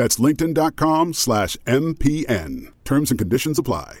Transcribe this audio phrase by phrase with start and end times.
[0.00, 2.72] That's linkedin.com slash MPN.
[2.86, 4.00] Terms and conditions apply.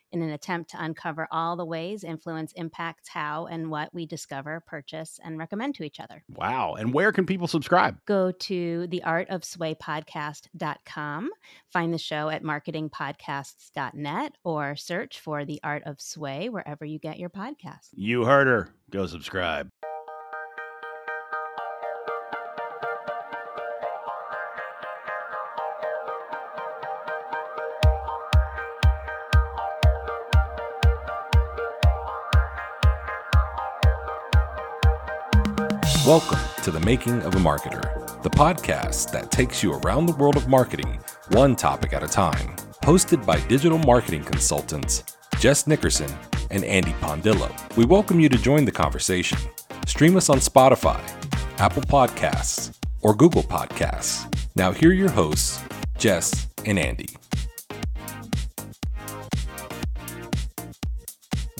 [0.11, 4.61] in an attempt to uncover all the ways influence impacts how and what we discover,
[4.65, 6.23] purchase, and recommend to each other.
[6.35, 6.75] Wow.
[6.75, 7.97] And where can people subscribe?
[8.05, 11.29] Go to theartofswaypodcast.com,
[11.71, 17.19] find the show at marketingpodcasts.net, or search for The Art of Sway wherever you get
[17.19, 17.89] your podcasts.
[17.93, 18.69] You heard her.
[18.89, 19.69] Go subscribe.
[36.05, 40.35] Welcome to The Making of a Marketer, the podcast that takes you around the world
[40.35, 40.99] of marketing,
[41.29, 42.55] one topic at a time.
[42.81, 45.03] Hosted by digital marketing consultants
[45.39, 46.11] Jess Nickerson
[46.49, 47.51] and Andy Pondillo.
[47.77, 49.37] We welcome you to join the conversation.
[49.85, 50.99] Stream us on Spotify,
[51.59, 54.25] Apple Podcasts, or Google Podcasts.
[54.55, 55.61] Now, here are your hosts,
[55.99, 57.10] Jess and Andy.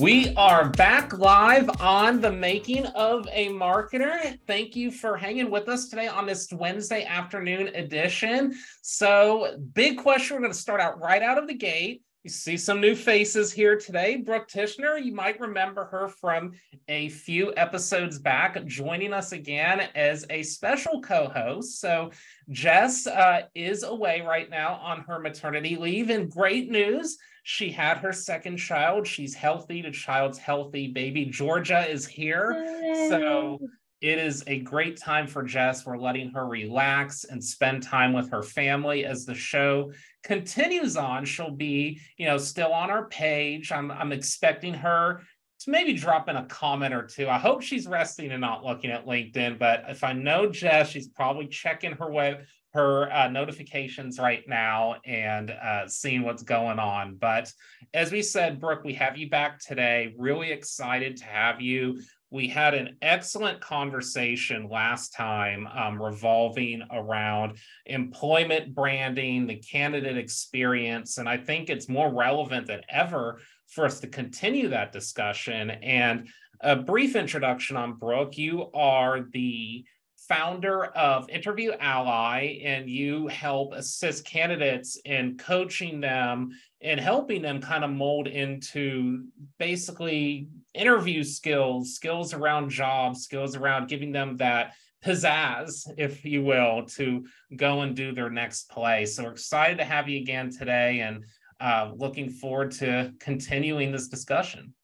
[0.02, 4.36] We are back live on the making of a marketer.
[4.48, 8.52] Thank you for hanging with us today on this Wednesday afternoon edition.
[8.80, 10.34] So, big question.
[10.34, 12.02] We're going to start out right out of the gate.
[12.24, 14.16] You see some new faces here today.
[14.16, 16.54] Brooke Tichenor, you might remember her from
[16.88, 21.80] a few episodes back, joining us again as a special co host.
[21.80, 22.10] So,
[22.50, 26.10] Jess uh, is away right now on her maternity leave.
[26.10, 29.06] And great news she had her second child.
[29.06, 29.82] She's healthy.
[29.82, 30.88] The child's healthy.
[30.88, 32.64] Baby Georgia is here.
[32.82, 33.08] Yay.
[33.08, 33.58] So
[34.00, 35.86] it is a great time for Jess.
[35.86, 39.92] We're letting her relax and spend time with her family as the show
[40.24, 41.24] continues on.
[41.24, 43.70] She'll be, you know, still on our page.
[43.70, 45.22] I'm, I'm expecting her
[45.60, 47.28] to maybe drop in a comment or two.
[47.28, 49.58] I hope she's resting and not looking at LinkedIn.
[49.58, 54.96] But if I know Jess, she's probably checking her web her uh, notifications right now
[55.04, 57.16] and uh, seeing what's going on.
[57.16, 57.52] But
[57.92, 60.14] as we said, Brooke, we have you back today.
[60.16, 62.00] Really excited to have you.
[62.30, 71.18] We had an excellent conversation last time um, revolving around employment branding, the candidate experience.
[71.18, 75.70] And I think it's more relevant than ever for us to continue that discussion.
[75.70, 76.28] And
[76.62, 78.38] a brief introduction on Brooke.
[78.38, 79.84] You are the
[80.28, 86.50] founder of Interview Ally, and you help assist candidates in coaching them
[86.80, 89.24] and helping them kind of mold into
[89.58, 94.74] basically interview skills, skills around jobs, skills around giving them that
[95.04, 97.24] pizzazz, if you will, to
[97.56, 99.04] go and do their next play.
[99.04, 101.24] So we're excited to have you again today and
[101.60, 104.74] uh, looking forward to continuing this discussion.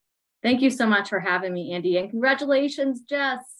[0.42, 3.57] Thank you so much for having me, Andy, and congratulations, Jess.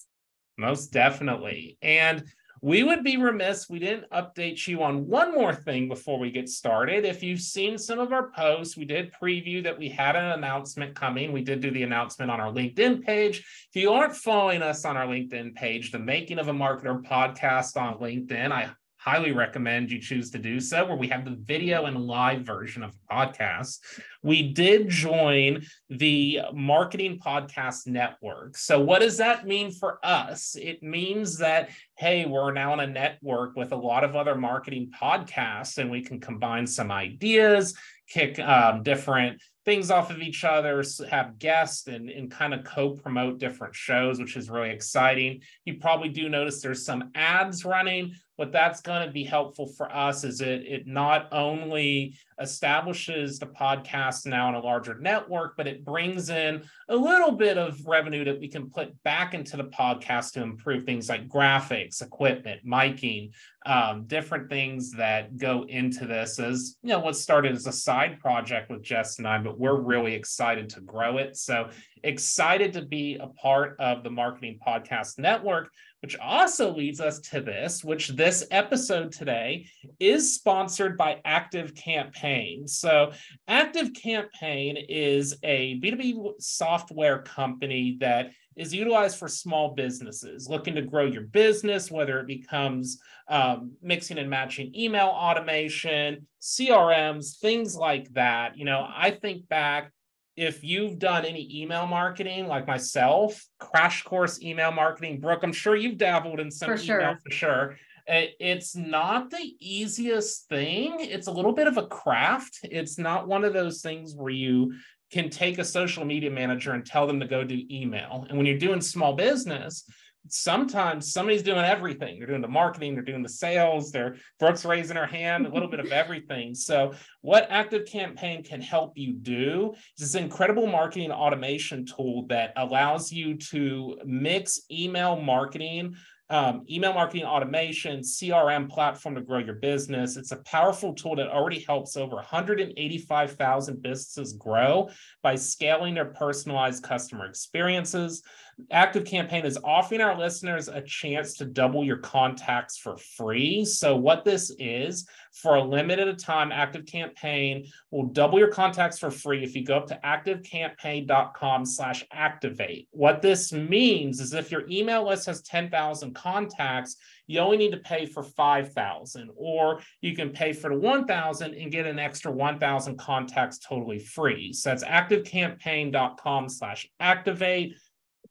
[0.58, 1.78] Most definitely.
[1.81, 2.25] And
[2.60, 6.49] we would be remiss we didn't update you on one more thing before we get
[6.49, 7.05] started.
[7.05, 10.96] If you've seen some of our posts, we did preview that we had an announcement
[10.96, 11.31] coming.
[11.31, 13.38] We did do the announcement on our LinkedIn page.
[13.72, 17.81] If you aren't following us on our LinkedIn page, the Making of a Marketer podcast
[17.81, 21.86] on LinkedIn, I highly recommend you choose to do so, where we have the video
[21.86, 23.78] and live version of the podcast.
[24.22, 28.56] We did join the Marketing Podcast Network.
[28.56, 30.56] So, what does that mean for us?
[30.60, 34.90] It means that, hey, we're now on a network with a lot of other marketing
[35.00, 37.74] podcasts, and we can combine some ideas,
[38.08, 43.38] kick um, different things off of each other, have guests and, and kind of co-promote
[43.38, 45.42] different shows, which is really exciting.
[45.66, 48.14] You probably do notice there's some ads running.
[48.38, 53.46] What that's going to be helpful for us is it it not only establishes the
[53.46, 58.25] podcast now in a larger network, but it brings in a little bit of revenue
[58.25, 63.32] that we can put back into the podcast to improve things like graphics, equipment, miking,
[63.67, 68.20] um, different things that go into this as you know what started as a side
[68.20, 71.37] project with Jess and I, but we're really excited to grow it.
[71.37, 71.70] So
[72.05, 77.40] excited to be a part of the Marketing Podcast Network, which also leads us to
[77.40, 79.66] this, which this episode today
[79.98, 82.68] is sponsored by Active Campaign.
[82.68, 83.12] So,
[83.48, 90.82] Active Campaign is a B2B software company that is utilized for small businesses looking to
[90.82, 98.12] grow your business, whether it becomes um, mixing and matching email automation, CRMs, things like
[98.14, 98.56] that.
[98.58, 99.92] You know, I think back
[100.38, 105.75] if you've done any email marketing like myself, crash course email marketing, Brooke, I'm sure
[105.75, 107.19] you've dabbled in some for sure.
[107.25, 107.76] for sure.
[108.06, 110.96] It's not the easiest thing.
[111.00, 112.61] It's a little bit of a craft.
[112.62, 114.75] It's not one of those things where you
[115.11, 118.25] can take a social media manager and tell them to go do email.
[118.29, 119.85] And when you're doing small business,
[120.28, 122.18] sometimes somebody's doing everything.
[122.18, 125.68] They're doing the marketing, they're doing the sales, they're Brooke's raising her hand, a little
[125.68, 126.54] bit of everything.
[126.54, 132.52] So, what Active Campaign can help you do is this incredible marketing automation tool that
[132.56, 135.94] allows you to mix email marketing
[136.30, 140.16] um, email marketing automation, CRM platform to grow your business.
[140.16, 144.90] It's a powerful tool that already helps over 185,000 businesses grow
[145.22, 148.22] by scaling their personalized customer experiences.
[148.70, 153.64] Active Campaign is offering our listeners a chance to double your contacts for free.
[153.64, 159.10] So, what this is for a limited time, Active Campaign will double your contacts for
[159.10, 162.88] free if you go up to activecampaign.com slash activate.
[162.90, 166.96] What this means is if your email list has 10,000 contacts,
[167.28, 171.70] you only need to pay for 5,000, or you can pay for the 1,000 and
[171.70, 174.52] get an extra 1,000 contacts totally free.
[174.52, 176.88] So that's activecampaign.com slash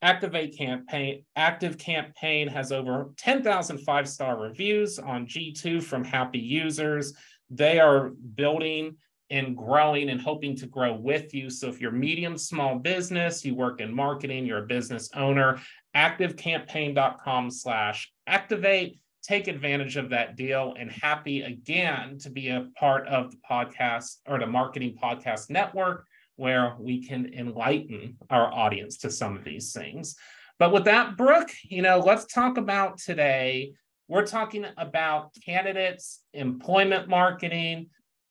[0.02, 0.58] activate.
[0.58, 7.14] Campaign active campaign has over 10,000 five-star reviews on G2 from happy users.
[7.50, 8.98] They are building
[9.30, 11.50] and growing and hoping to grow with you.
[11.50, 15.60] So if you're medium small business, you work in marketing, you're a business owner,
[15.96, 19.00] activecampaign.com slash activate.
[19.24, 24.18] Take advantage of that deal and happy again to be a part of the podcast
[24.26, 26.07] or the marketing podcast network
[26.38, 30.16] where we can enlighten our audience to some of these things.
[30.60, 33.74] But with that, Brooke, you know, let's talk about today.
[34.08, 37.88] We're talking about candidates, employment marketing,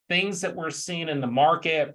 [0.08, 1.94] things that we're seeing in the market.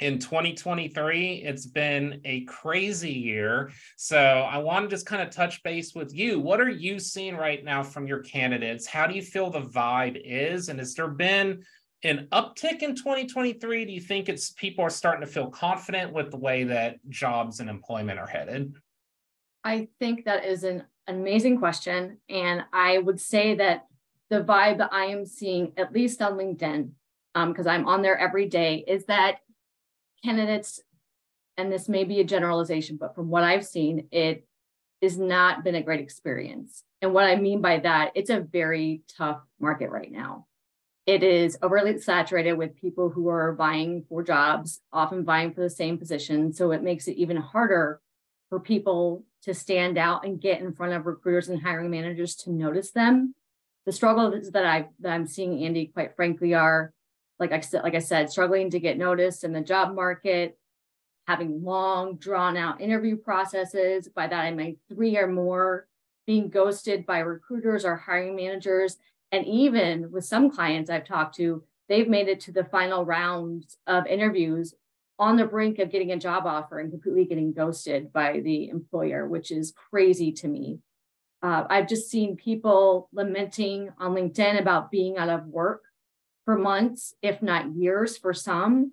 [0.00, 3.72] In 2023, it's been a crazy year.
[3.96, 6.38] So I want to just kind of touch base with you.
[6.38, 8.86] What are you seeing right now from your candidates?
[8.86, 10.68] How do you feel the vibe is?
[10.68, 11.64] And has there been
[12.04, 13.84] an uptick in 2023?
[13.84, 17.60] Do you think it's people are starting to feel confident with the way that jobs
[17.60, 18.74] and employment are headed?
[19.64, 22.18] I think that is an amazing question.
[22.28, 23.86] And I would say that
[24.30, 26.90] the vibe that I am seeing, at least on LinkedIn,
[27.34, 29.38] because um, I'm on there every day, is that
[30.24, 30.80] candidates,
[31.56, 34.46] and this may be a generalization, but from what I've seen, it
[35.02, 36.82] has not been a great experience.
[37.00, 40.47] And what I mean by that, it's a very tough market right now
[41.08, 45.70] it is overly saturated with people who are vying for jobs, often vying for the
[45.70, 46.52] same position.
[46.52, 48.02] So it makes it even harder
[48.50, 52.52] for people to stand out and get in front of recruiters and hiring managers to
[52.52, 53.34] notice them.
[53.86, 56.92] The struggles that I that I'm seeing, Andy, quite frankly, are
[57.38, 60.58] like I said, like I said, struggling to get noticed in the job market,
[61.26, 64.10] having long, drawn out interview processes.
[64.14, 65.88] By that I mean three or more,
[66.26, 68.98] being ghosted by recruiters or hiring managers
[69.32, 73.76] and even with some clients I've talked to, they've made it to the final rounds
[73.86, 74.74] of interviews
[75.18, 79.26] on the brink of getting a job offer and completely getting ghosted by the employer,
[79.26, 80.78] which is crazy to me.
[81.42, 85.82] Uh, I've just seen people lamenting on LinkedIn about being out of work
[86.44, 88.92] for months, if not years, for some.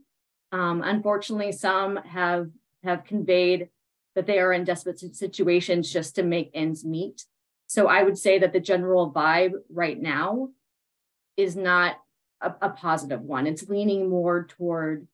[0.51, 2.49] Um, unfortunately, some have
[2.83, 3.69] have conveyed
[4.15, 7.25] that they are in desperate situations just to make ends meet.
[7.75, 10.47] So I would say that the general vibe right now
[11.35, 11.97] is not
[12.39, 13.47] a, a positive one.
[13.47, 15.09] It's leaning more toward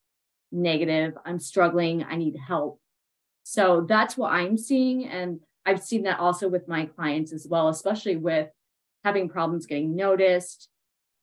[0.52, 1.18] negative.
[1.26, 2.04] I'm struggling.
[2.04, 2.80] I need help.
[3.42, 5.08] So that's what I'm seeing.
[5.08, 8.50] And I've seen that also with my clients as well, especially with
[9.04, 10.70] having problems getting noticed,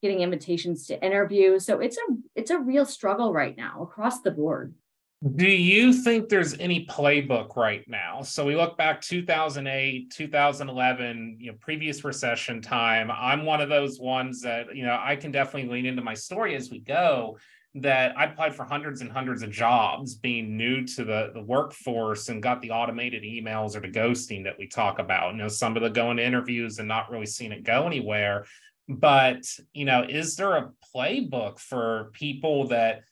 [0.03, 1.61] getting invitations to interview.
[1.61, 4.75] So it's a it's a real struggle right now across the board.
[5.37, 8.23] Do you think there's any playbook right now?
[8.23, 13.11] So we look back 2008, 2011, you know, previous recession time.
[13.11, 16.55] I'm one of those ones that, you know, I can definitely lean into my story
[16.55, 17.37] as we go
[17.75, 22.29] that I applied for hundreds and hundreds of jobs being new to the, the workforce
[22.29, 25.33] and got the automated emails or the ghosting that we talk about.
[25.33, 28.45] You know, some of the going to interviews and not really seeing it go anywhere.
[28.89, 29.43] But,
[29.75, 33.03] you know, is there a playbook for people that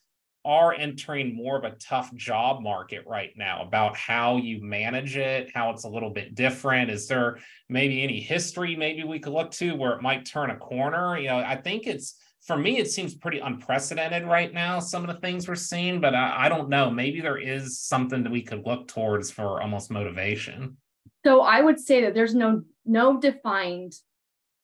[0.47, 5.51] are entering more of a tough job market right now about how you manage it,
[5.53, 6.89] how it's a little bit different.
[6.89, 7.39] Is there
[7.69, 11.19] maybe any history maybe we could look to where it might turn a corner?
[11.19, 12.15] You know, I think it's
[12.47, 16.15] for me, it seems pretty unprecedented right now, some of the things we're seeing, but
[16.15, 16.89] I, I don't know.
[16.91, 20.77] Maybe there is something that we could look towards for almost motivation.
[21.25, 23.95] So I would say that there's no no defined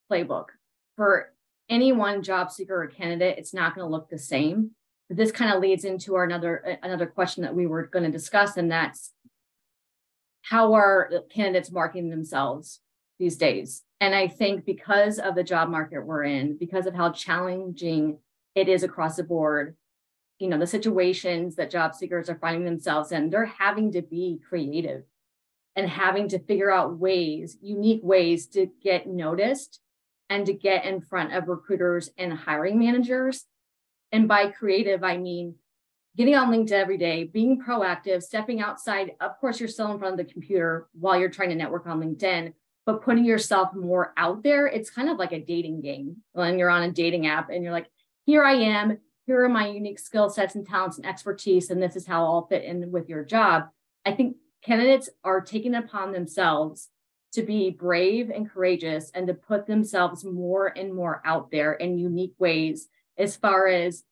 [0.08, 0.46] playbook
[0.94, 1.32] for
[1.68, 3.36] any one job seeker or candidate.
[3.36, 4.70] It's not going to look the same
[5.12, 8.56] this kind of leads into our another another question that we were going to discuss,
[8.56, 9.12] and that's
[10.42, 12.80] how are candidates marketing themselves
[13.18, 13.82] these days?
[14.00, 18.18] And I think because of the job market we're in, because of how challenging
[18.54, 19.76] it is across the board,
[20.38, 24.40] you know, the situations that job seekers are finding themselves in, they're having to be
[24.48, 25.04] creative
[25.76, 29.80] and having to figure out ways, unique ways to get noticed
[30.28, 33.46] and to get in front of recruiters and hiring managers
[34.12, 35.56] and by creative, I mean
[36.16, 39.12] getting on LinkedIn every day, being proactive, stepping outside.
[39.20, 42.00] Of course, you're still in front of the computer while you're trying to network on
[42.00, 42.52] LinkedIn,
[42.84, 44.66] but putting yourself more out there.
[44.66, 47.72] It's kind of like a dating game when you're on a dating app and you're
[47.72, 47.90] like,
[48.26, 48.98] here I am.
[49.26, 52.46] Here are my unique skill sets and talents and expertise, and this is how I'll
[52.46, 53.68] fit in with your job.
[54.04, 56.88] I think candidates are taking upon themselves
[57.32, 61.98] to be brave and courageous and to put themselves more and more out there in
[61.98, 62.88] unique ways
[63.18, 64.04] as far as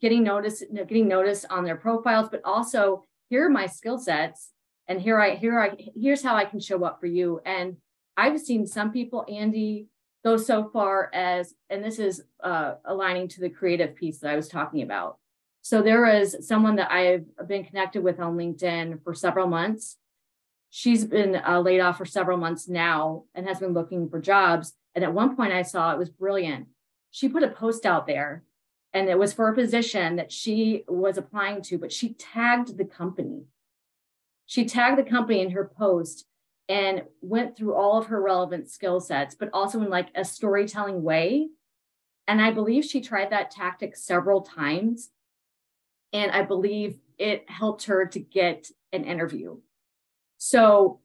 [0.00, 4.52] getting noticed, getting noticed on their profiles, but also here are my skill sets
[4.88, 7.40] and here I here I here's how I can show up for you.
[7.46, 7.76] And
[8.16, 9.86] I've seen some people, Andy,
[10.24, 14.36] go so far as, and this is uh, aligning to the creative piece that I
[14.36, 15.18] was talking about.
[15.62, 19.96] So there is someone that I've been connected with on LinkedIn for several months.
[20.70, 24.74] She's been uh, laid off for several months now and has been looking for jobs.
[24.94, 26.66] And at one point, I saw it was brilliant
[27.10, 28.44] she put a post out there
[28.92, 32.84] and it was for a position that she was applying to, but she tagged the
[32.84, 33.44] company.
[34.46, 36.26] She tagged the company in her post
[36.68, 41.02] and went through all of her relevant skill sets, but also in like a storytelling
[41.02, 41.48] way.
[42.26, 45.10] And I believe she tried that tactic several times.
[46.12, 49.58] And I believe it helped her to get an interview.
[50.38, 51.00] So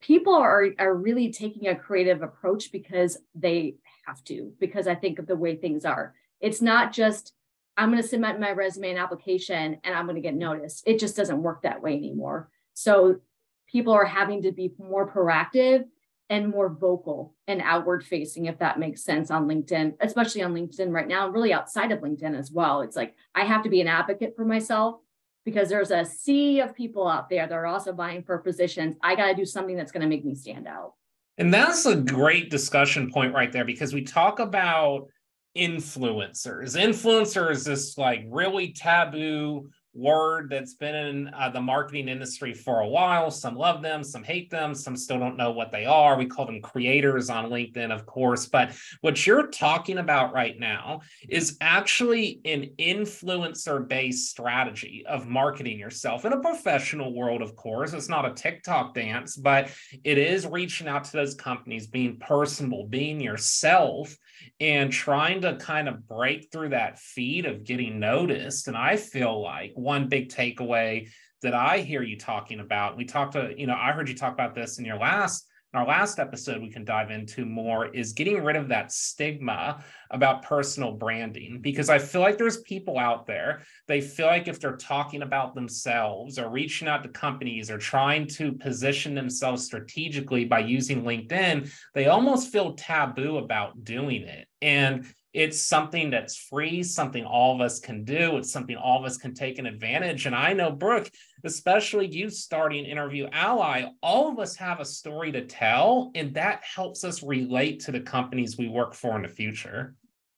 [0.00, 3.76] people are, are really taking a creative approach because they
[4.06, 6.14] have to because I think of the way things are.
[6.40, 7.34] It's not just
[7.76, 10.82] I'm going to submit my resume and application and I'm going to get noticed.
[10.86, 12.50] It just doesn't work that way anymore.
[12.74, 13.20] So
[13.66, 15.84] people are having to be more proactive
[16.28, 20.92] and more vocal and outward facing, if that makes sense on LinkedIn, especially on LinkedIn
[20.92, 22.82] right now, really outside of LinkedIn as well.
[22.82, 25.00] It's like I have to be an advocate for myself
[25.44, 28.96] because there's a sea of people out there that are also vying for positions.
[29.02, 30.94] I got to do something that's going to make me stand out.
[31.38, 35.08] And that's a great discussion point right there because we talk about
[35.56, 36.76] influencers.
[36.76, 42.80] Influencer is this like really taboo word that's been in uh, the marketing industry for
[42.80, 43.30] a while.
[43.30, 46.16] Some love them, some hate them, some still don't know what they are.
[46.16, 48.46] We call them creators on LinkedIn, of course.
[48.46, 55.78] But what you're talking about right now is actually an influencer based strategy of marketing
[55.78, 57.92] yourself in a professional world, of course.
[57.92, 59.70] It's not a TikTok dance, but
[60.04, 64.16] it is reaching out to those companies, being personable, being yourself,
[64.60, 68.68] and trying to kind of break through that feed of getting noticed.
[68.68, 71.08] And I feel like one big takeaway
[71.42, 72.96] that I hear you talking about.
[72.96, 75.80] We talked to, you know, I heard you talk about this in your last in
[75.80, 80.42] our last episode we can dive into more is getting rid of that stigma about
[80.42, 84.76] personal branding because i feel like there's people out there they feel like if they're
[84.76, 90.58] talking about themselves or reaching out to companies or trying to position themselves strategically by
[90.58, 94.48] using linkedin they almost feel taboo about doing it.
[94.62, 98.36] And it's something that's free, something all of us can do.
[98.36, 100.26] It's something all of us can take an advantage.
[100.26, 101.10] And I know, Brooke,
[101.44, 106.62] especially you starting Interview Ally, all of us have a story to tell, and that
[106.64, 109.94] helps us relate to the companies we work for in the future.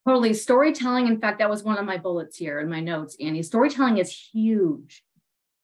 [0.06, 0.34] Totally.
[0.34, 3.42] Storytelling, in fact, that was one of my bullets here in my notes, Andy.
[3.42, 5.04] Storytelling is huge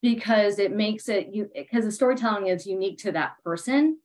[0.01, 3.99] because it makes it you because the storytelling is unique to that person.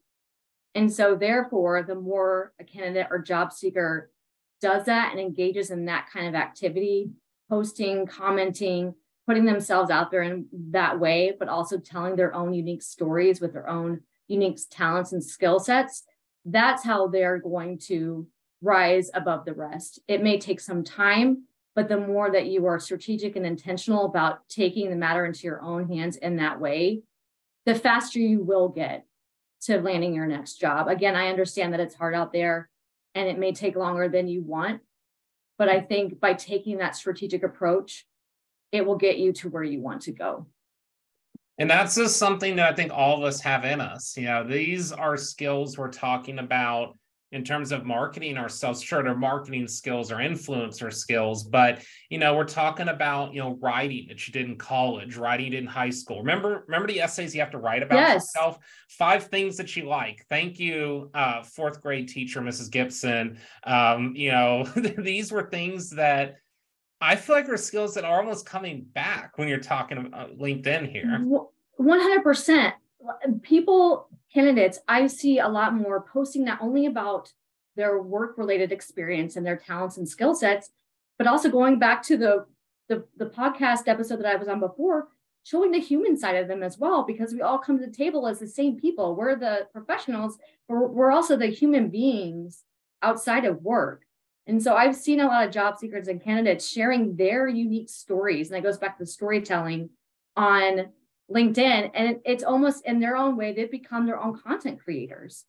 [0.76, 4.10] And so therefore, the more a candidate or job seeker
[4.64, 7.10] does that and engages in that kind of activity,
[7.50, 8.96] posting, commenting,
[9.28, 13.52] putting themselves out there in that way, but also telling their own unique stories with
[13.52, 16.04] their own unique talents and skill sets,
[16.46, 18.26] that's how they're going to
[18.62, 20.00] rise above the rest.
[20.08, 21.44] It may take some time,
[21.76, 25.62] but the more that you are strategic and intentional about taking the matter into your
[25.62, 27.02] own hands in that way,
[27.66, 29.06] the faster you will get
[29.64, 30.88] to landing your next job.
[30.88, 32.70] Again, I understand that it's hard out there
[33.16, 34.82] and it may take longer than you want,
[35.58, 38.06] but I think by taking that strategic approach,
[38.72, 40.48] it will get you to where you want to go.
[41.60, 44.18] And that's just something that I think all of us have in us.
[44.18, 46.98] You know, these are skills we're talking about
[47.34, 52.36] in terms of marketing ourselves sure their marketing skills or influencer skills but you know
[52.36, 56.20] we're talking about you know writing that you did in college writing in high school.
[56.20, 58.14] Remember remember the essays you have to write about yes.
[58.16, 58.60] yourself?
[58.90, 60.26] Five things that you like.
[60.30, 63.38] Thank you uh, fourth grade teacher mrs gibson.
[63.64, 64.64] Um, you know
[64.98, 66.36] these were things that
[67.02, 70.90] i feel like are skills that are almost coming back when you're talking about linkedin
[70.90, 71.20] here.
[71.80, 72.74] 100%
[73.42, 77.32] people candidates, I see a lot more posting not only about
[77.76, 80.72] their work related experience and their talents and skill sets,
[81.18, 82.46] but also going back to the,
[82.90, 85.08] the, the podcast episode that I was on before,
[85.44, 88.28] showing the human side of them as well, because we all come to the table
[88.28, 89.16] as the same people.
[89.16, 90.38] We're the professionals,
[90.68, 92.64] but we're also the human beings
[93.02, 94.04] outside of work.
[94.48, 98.50] And so I've seen a lot of job seekers and candidates sharing their unique stories.
[98.50, 99.90] And that goes back to storytelling
[100.36, 100.90] on
[101.32, 101.92] LinkedIn.
[101.94, 105.46] And it's almost in their own way, they've become their own content creators.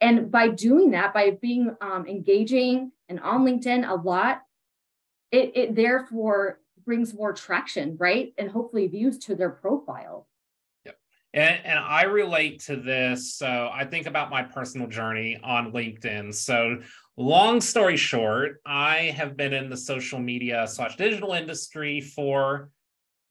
[0.00, 4.42] And by doing that, by being um, engaging and on LinkedIn a lot,
[5.30, 8.34] it, it therefore brings more traction, right?
[8.36, 10.26] And hopefully views to their profile.
[11.34, 13.34] And, and I relate to this.
[13.34, 16.34] So I think about my personal journey on LinkedIn.
[16.34, 16.80] So
[17.16, 22.68] long story short, I have been in the social media slash digital industry for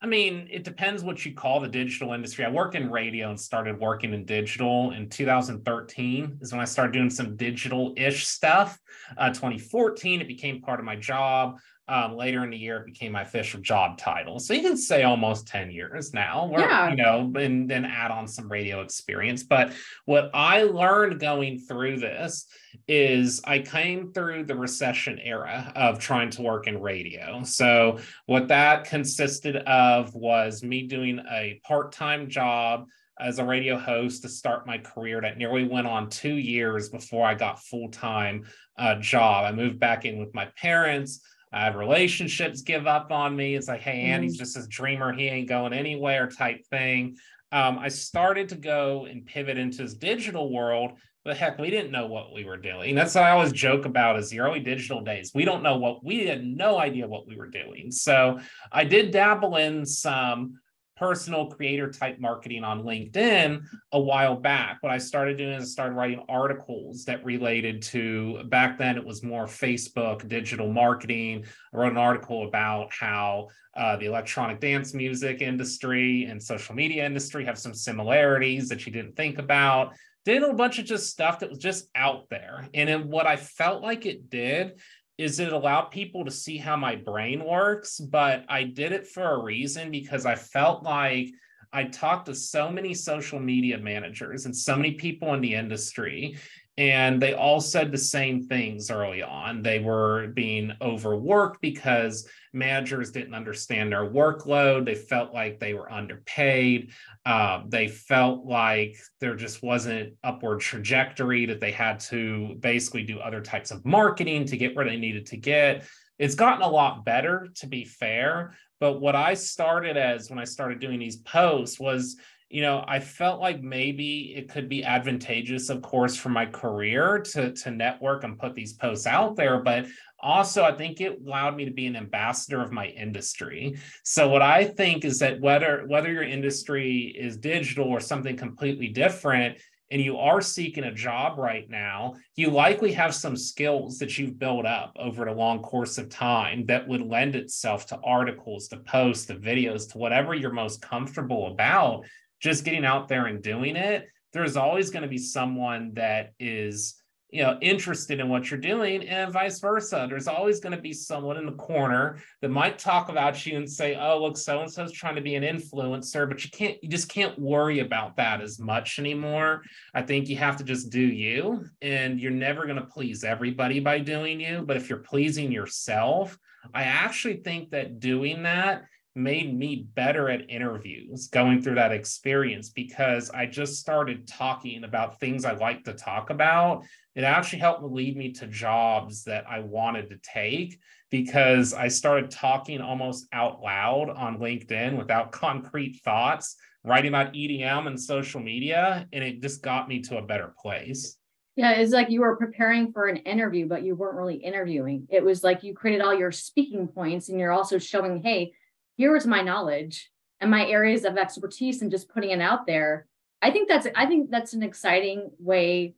[0.03, 2.43] I mean, it depends what you call the digital industry.
[2.43, 6.91] I worked in radio and started working in digital in 2013 is when I started
[6.91, 8.79] doing some digital-ish stuff.
[9.15, 11.59] Uh, 2014, it became part of my job.
[11.87, 14.39] Um, later in the year, it became my official job title.
[14.39, 16.89] So you can say almost 10 years now, where, yeah.
[16.89, 19.44] you know, and then add on some radio experience.
[19.44, 19.74] But
[20.05, 22.46] what I learned going through this
[22.87, 27.44] is I came through the recession era of trying to work in radio.
[27.44, 32.87] So what that consisted of was me doing a part-time job
[33.20, 37.25] as a radio host to start my career that nearly went on two years before
[37.25, 38.46] I got full-time
[38.77, 39.46] uh, job.
[39.46, 41.22] I moved back in with my parents.
[41.53, 43.55] I have relationships give up on me.
[43.55, 44.40] It's like, hey, Andy's mm-hmm.
[44.40, 45.11] just a dreamer.
[45.14, 47.18] He ain't going anywhere type thing.
[47.51, 50.94] Um, I started to go and pivot into this digital world.
[51.24, 52.96] But heck, we didn't know what we were doing.
[52.96, 55.31] That's what I always joke about is the early digital days.
[55.35, 57.92] We don't know what we had no idea what we were doing.
[57.92, 58.40] So
[58.72, 60.59] I did dabble in some
[61.01, 64.77] personal creator type marketing on LinkedIn a while back.
[64.81, 69.03] What I started doing is I started writing articles that related to back then it
[69.03, 71.46] was more Facebook digital marketing.
[71.74, 77.03] I wrote an article about how uh, the electronic dance music industry and social media
[77.03, 79.96] industry have some similarities that you didn't think about.
[80.24, 82.70] Did a bunch of just stuff that was just out there.
[82.75, 84.74] And what I felt like it did
[85.22, 89.36] is it allowed people to see how my brain works, but I did it for
[89.36, 91.29] a reason because I felt like
[91.72, 96.38] I talked to so many social media managers and so many people in the industry,
[96.77, 99.62] and they all said the same things early on.
[99.62, 104.86] They were being overworked because managers didn't understand their workload.
[104.86, 106.92] They felt like they were underpaid.
[107.25, 113.20] Uh, they felt like there just wasn't upward trajectory, that they had to basically do
[113.20, 115.86] other types of marketing to get where they needed to get.
[116.20, 118.53] It's gotten a lot better, to be fair.
[118.79, 122.18] But what I started as when I started doing these posts was
[122.51, 127.20] you know, I felt like maybe it could be advantageous, of course, for my career
[127.31, 129.61] to, to network and put these posts out there.
[129.61, 129.87] But
[130.20, 133.77] also, I think it allowed me to be an ambassador of my industry.
[134.03, 138.90] So what I think is that whether whether your industry is digital or something completely
[138.90, 139.57] different,
[139.92, 144.40] and you are seeking a job right now, you likely have some skills that you've
[144.40, 148.77] built up over a long course of time that would lend itself to articles, to
[148.77, 152.05] posts, to videos, to whatever you're most comfortable about
[152.42, 156.96] just getting out there and doing it, there's always going to be someone that is
[157.30, 160.06] you know interested in what you're doing and vice versa.
[160.10, 163.70] There's always going to be someone in the corner that might talk about you and
[163.70, 166.90] say oh look so and so's trying to be an influencer but you can't you
[166.90, 169.62] just can't worry about that as much anymore.
[169.94, 173.80] I think you have to just do you and you're never going to please everybody
[173.80, 176.38] by doing you but if you're pleasing yourself
[176.74, 178.84] i actually think that doing that
[179.15, 185.19] made me better at interviews going through that experience because I just started talking about
[185.19, 186.83] things I like to talk about.
[187.15, 192.31] It actually helped lead me to jobs that I wanted to take because I started
[192.31, 199.07] talking almost out loud on LinkedIn without concrete thoughts, writing about EDM and social media,
[199.11, 201.17] and it just got me to a better place.
[201.57, 205.07] Yeah, it's like you were preparing for an interview, but you weren't really interviewing.
[205.09, 208.53] It was like you created all your speaking points and you're also showing, hey,
[209.01, 213.07] here is my knowledge and my areas of expertise and just putting it out there.
[213.42, 215.96] I think that's I think that's an exciting way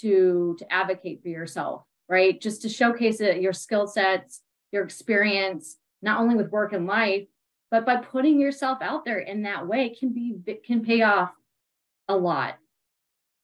[0.00, 2.38] to to advocate for yourself, right?
[2.38, 7.26] Just to showcase it, your skill sets, your experience, not only with work and life,
[7.70, 11.32] but by putting yourself out there in that way can be can pay off
[12.06, 12.58] a lot.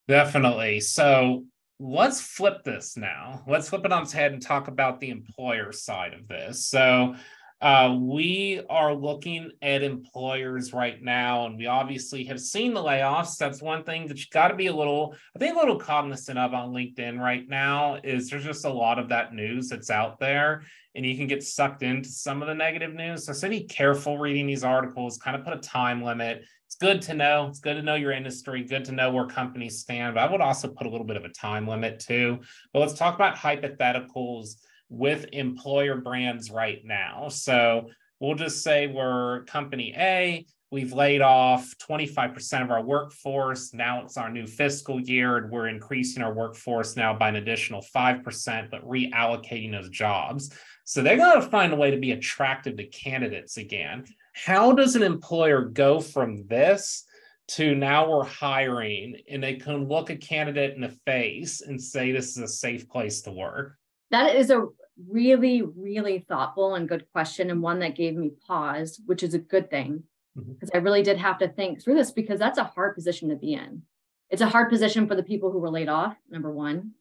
[0.07, 0.81] Definitely.
[0.81, 1.47] So
[1.81, 3.43] let's flip this now.
[3.49, 6.67] Let's flip it on its head and talk about the employer side of this.
[6.67, 7.17] So
[7.61, 13.37] uh, we are looking at employers right now, and we obviously have seen the layoffs.
[13.37, 16.39] That's one thing that you got to be a little, I think, a little cognizant
[16.39, 17.97] of on LinkedIn right now.
[18.05, 20.63] Is there's just a lot of that news that's out there,
[20.95, 23.27] and you can get sucked into some of the negative news.
[23.27, 25.19] So, so be careful reading these articles.
[25.19, 26.45] Kind of put a time limit.
[26.67, 27.49] It's good to know.
[27.49, 28.63] It's good to know your industry.
[28.63, 30.15] Good to know where companies stand.
[30.15, 32.39] But I would also put a little bit of a time limit too.
[32.73, 34.57] But let's talk about hypotheticals
[34.89, 37.29] with employer brands right now.
[37.29, 37.89] So
[38.21, 43.73] we'll just say we're company A, we've laid off 25% of our workforce.
[43.75, 47.85] Now it's our new fiscal year, and we're increasing our workforce now by an additional
[47.95, 50.53] 5%, but reallocating those jobs.
[50.85, 54.05] So they're going to find a way to be attractive to candidates again.
[54.33, 57.05] How does an employer go from this?
[57.49, 62.13] to now we're hiring and they can look a candidate in the face and say
[62.13, 63.79] this is a safe place to work
[64.11, 64.67] that is a
[65.07, 69.39] really, really thoughtful and good question, and one that gave me pause, which is a
[69.39, 70.77] good thing because mm-hmm.
[70.77, 73.55] I really did have to think through this because that's a hard position to be
[73.55, 73.83] in.
[74.31, 76.93] It's a hard position for the people who were laid off, number one.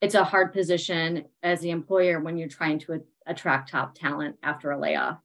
[0.00, 4.70] It's a hard position as the employer when you're trying to attract top talent after
[4.70, 5.18] a layoff.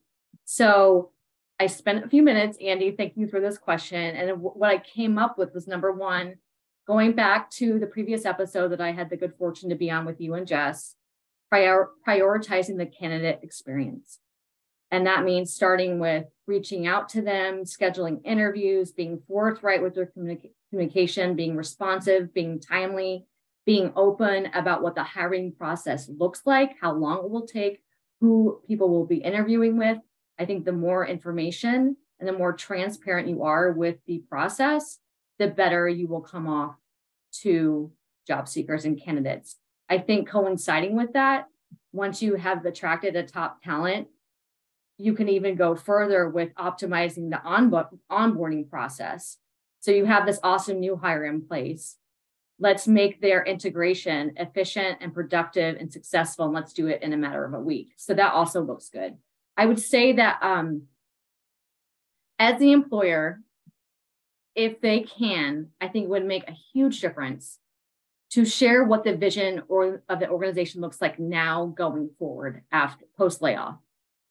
[0.45, 1.11] So
[1.59, 4.15] I spent a few minutes, Andy, thinking through this question.
[4.15, 6.35] And what I came up with was number one,
[6.87, 10.05] going back to the previous episode that I had the good fortune to be on
[10.05, 10.95] with you and Jess,
[11.53, 14.17] prior, prioritizing the candidate experience.
[14.89, 20.07] And that means starting with reaching out to them, scheduling interviews, being forthright with their
[20.17, 23.27] communica- communication, being responsive, being timely,
[23.67, 27.83] being open about what the hiring process looks like, how long it will take,
[28.19, 29.99] who people will be interviewing with.
[30.39, 34.97] I think the more information and the more transparent you are with the process,
[35.37, 36.73] the better you will come off
[37.41, 37.91] to
[38.25, 39.57] job seekers and candidates.
[39.89, 41.47] I think coinciding with that,
[41.91, 44.07] once you have attracted a top talent,
[44.97, 49.37] you can even go further with optimizing the onbo- onboarding process.
[49.79, 51.97] So you have this awesome new hire in place.
[52.59, 57.17] Let's make their integration efficient and productive and successful, and let's do it in a
[57.17, 57.93] matter of a week.
[57.97, 59.17] So that also looks good.
[59.57, 60.83] I would say that um,
[62.39, 63.41] as the employer,
[64.55, 67.59] if they can, I think would make a huge difference
[68.33, 73.05] to share what the vision or of the organization looks like now going forward after
[73.15, 73.77] post layoff.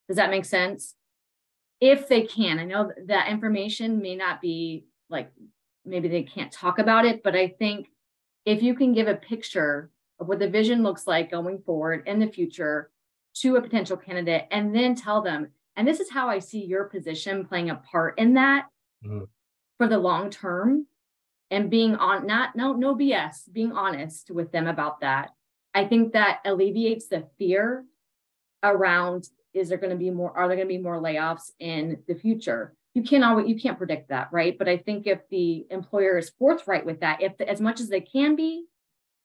[0.09, 0.95] Does that make sense?
[1.81, 5.31] If they can, I know that information may not be like
[5.85, 7.91] maybe they can't talk about it, but I think
[8.45, 12.19] if you can give a picture of what the vision looks like going forward in
[12.19, 12.91] the future
[13.35, 16.85] to a potential candidate and then tell them, and this is how I see your
[16.85, 18.67] position playing a part in that
[19.05, 19.25] mm-hmm.
[19.79, 20.87] for the long term,
[21.53, 25.31] and being on not no no bs being honest with them about that.
[25.75, 27.85] I think that alleviates the fear
[28.63, 32.03] around is there going to be more are there going to be more layoffs in
[32.09, 32.75] the future?
[32.95, 34.59] You can't always you can't predict that right?
[34.59, 38.01] But i think if the employer is forthright with that if as much as they
[38.01, 38.65] can be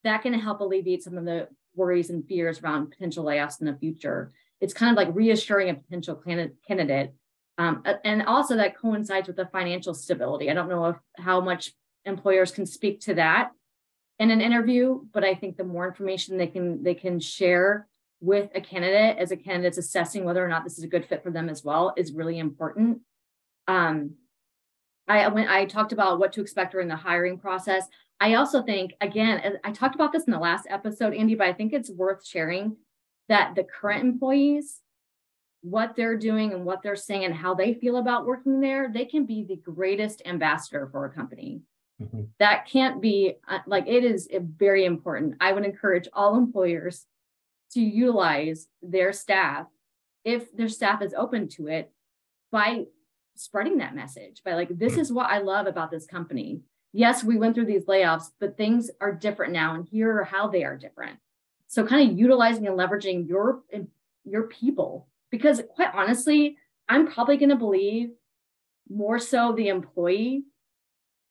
[0.03, 3.75] that can help alleviate some of the worries and fears around potential layoffs in the
[3.75, 4.31] future.
[4.59, 6.21] It's kind of like reassuring a potential
[6.67, 7.13] candidate
[7.57, 10.49] um, and also that coincides with the financial stability.
[10.49, 11.71] I don't know if how much
[12.08, 13.52] employers can speak to that
[14.20, 17.88] in an interview but i think the more information they can they can share
[18.20, 21.24] with a candidate as a candidate's assessing whether or not this is a good fit
[21.24, 23.02] for them as well is really important.
[23.67, 24.15] Um,
[25.08, 27.88] i when i talked about what to expect during the hiring process.
[28.20, 31.54] I also think again i talked about this in the last episode andy but i
[31.54, 32.78] think it's worth sharing
[33.30, 34.80] that the current employees
[35.62, 39.06] what they're doing and what they're saying and how they feel about working there they
[39.06, 41.62] can be the greatest ambassador for a company
[42.01, 42.23] Mm-hmm.
[42.39, 45.36] That can't be uh, like it is very important.
[45.41, 47.05] I would encourage all employers
[47.71, 49.67] to utilize their staff
[50.23, 51.91] if their staff is open to it
[52.51, 52.86] by
[53.36, 56.62] spreading that message by like, this is what I love about this company.
[56.93, 60.47] Yes, we went through these layoffs, but things are different now, and here are how
[60.47, 61.19] they are different.
[61.67, 63.62] So, kind of utilizing and leveraging your
[64.23, 66.57] your people, because quite honestly,
[66.88, 68.12] I'm probably going to believe
[68.89, 70.43] more so the employee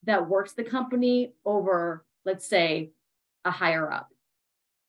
[0.07, 2.93] that works the company over, let's say,
[3.45, 4.09] a higher up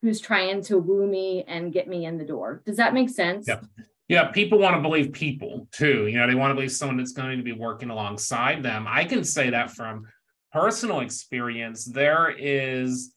[0.01, 2.61] who's trying to woo me and get me in the door.
[2.65, 3.47] Does that make sense?
[3.47, 3.65] Yep.
[4.07, 6.07] Yeah, people want to believe people too.
[6.07, 8.85] You know, they want to believe someone that's going to be working alongside them.
[8.87, 10.05] I can say that from
[10.53, 11.83] personal experience.
[11.83, 13.11] There is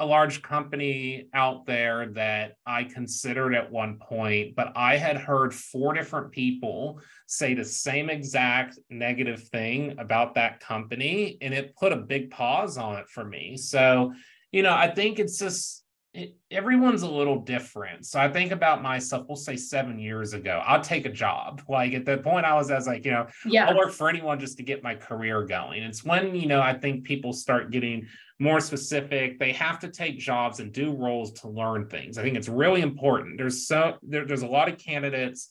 [0.00, 5.54] a large company out there that I considered at one point, but I had heard
[5.54, 11.92] four different people say the same exact negative thing about that company, and it put
[11.92, 13.56] a big pause on it for me.
[13.56, 14.12] So,
[14.50, 15.83] you know, I think it's just
[16.14, 18.06] it, everyone's a little different.
[18.06, 21.62] So I think about myself, we'll say seven years ago, I'll take a job.
[21.68, 23.66] Like at the point I was, as like, you know, yeah.
[23.66, 25.82] I'll work for anyone just to get my career going.
[25.82, 28.06] It's when, you know, I think people start getting
[28.38, 29.40] more specific.
[29.40, 32.16] They have to take jobs and do roles to learn things.
[32.16, 33.36] I think it's really important.
[33.36, 35.50] There's so there, there's a lot of candidates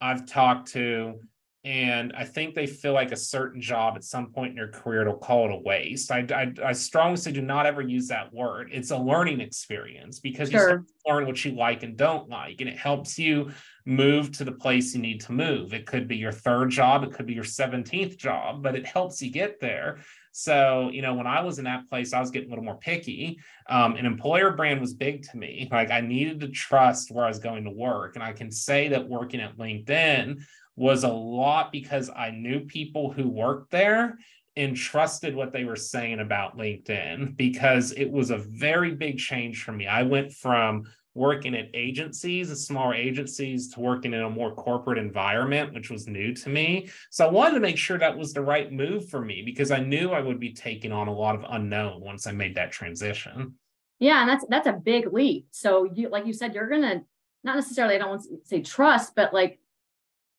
[0.00, 1.20] I've talked to
[1.64, 5.00] and I think they feel like a certain job at some point in their career
[5.00, 6.10] it'll call it a waste.
[6.10, 8.68] I, I, I strongly say do not ever use that word.
[8.70, 10.70] It's a learning experience because sure.
[10.70, 13.50] you learn what you like and don't like, and it helps you
[13.86, 15.72] move to the place you need to move.
[15.72, 19.22] It could be your third job, it could be your 17th job, but it helps
[19.22, 20.00] you get there.
[20.36, 22.78] So, you know, when I was in that place, I was getting a little more
[22.78, 23.38] picky.
[23.68, 25.68] Um, an employer brand was big to me.
[25.70, 28.16] Like I needed to trust where I was going to work.
[28.16, 30.42] And I can say that working at LinkedIn,
[30.76, 34.18] was a lot because I knew people who worked there
[34.56, 39.62] and trusted what they were saying about LinkedIn because it was a very big change
[39.62, 39.86] for me.
[39.86, 40.84] I went from
[41.14, 46.34] working at agencies, smaller agencies, to working in a more corporate environment, which was new
[46.34, 46.88] to me.
[47.10, 49.78] So I wanted to make sure that was the right move for me because I
[49.78, 53.54] knew I would be taking on a lot of unknown once I made that transition.
[54.00, 55.46] Yeah, and that's that's a big leap.
[55.52, 57.02] So you like you said, you're gonna
[57.44, 59.60] not necessarily I don't want to say trust, but like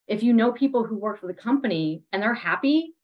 [0.07, 2.95] if you know people who work for the company and they're happy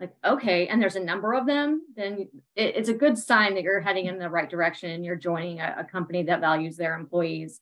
[0.00, 3.62] like okay and there's a number of them then it, it's a good sign that
[3.62, 6.94] you're heading in the right direction and you're joining a, a company that values their
[6.94, 7.60] employees.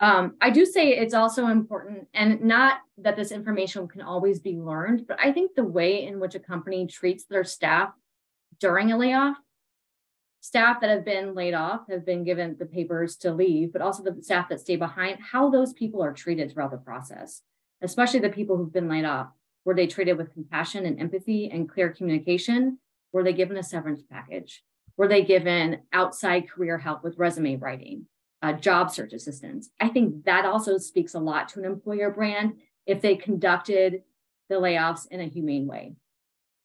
[0.00, 4.56] Um, i do say it's also important and not that this information can always be
[4.56, 7.90] learned but i think the way in which a company treats their staff
[8.58, 9.36] during a layoff
[10.40, 14.02] staff that have been laid off have been given the papers to leave but also
[14.02, 17.42] the staff that stay behind how those people are treated throughout the process
[17.82, 19.28] especially the people who've been laid off?
[19.64, 22.78] Were they treated with compassion and empathy and clear communication?
[23.12, 24.62] Were they given a severance package?
[24.96, 28.06] Were they given outside career help with resume writing,
[28.42, 29.70] uh, job search assistance?
[29.80, 32.54] I think that also speaks a lot to an employer brand
[32.86, 34.02] if they conducted
[34.48, 35.94] the layoffs in a humane way.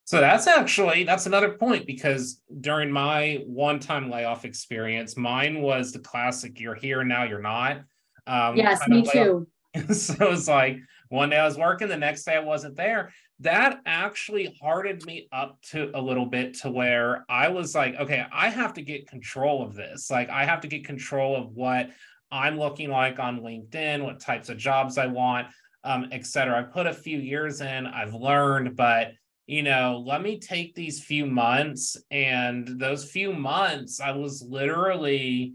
[0.06, 5.99] So that's actually that's another point because during my one-time layoff experience, mine was the
[5.99, 7.82] classic "you're here now, you're not."
[8.25, 9.47] Um, yes, me too.
[9.91, 10.77] so it's like
[11.10, 13.12] one day I was working, the next day I wasn't there.
[13.41, 18.26] That actually hardened me up to a little bit to where I was like, okay,
[18.34, 20.10] I have to get control of this.
[20.10, 21.89] Like, I have to get control of what
[22.32, 25.48] I'm looking like on LinkedIn, what types of jobs I want,
[25.84, 26.60] um, et cetera.
[26.60, 29.12] I put a few years in, I've learned, but
[29.46, 31.96] you know, let me take these few months.
[32.12, 35.54] And those few months, I was literally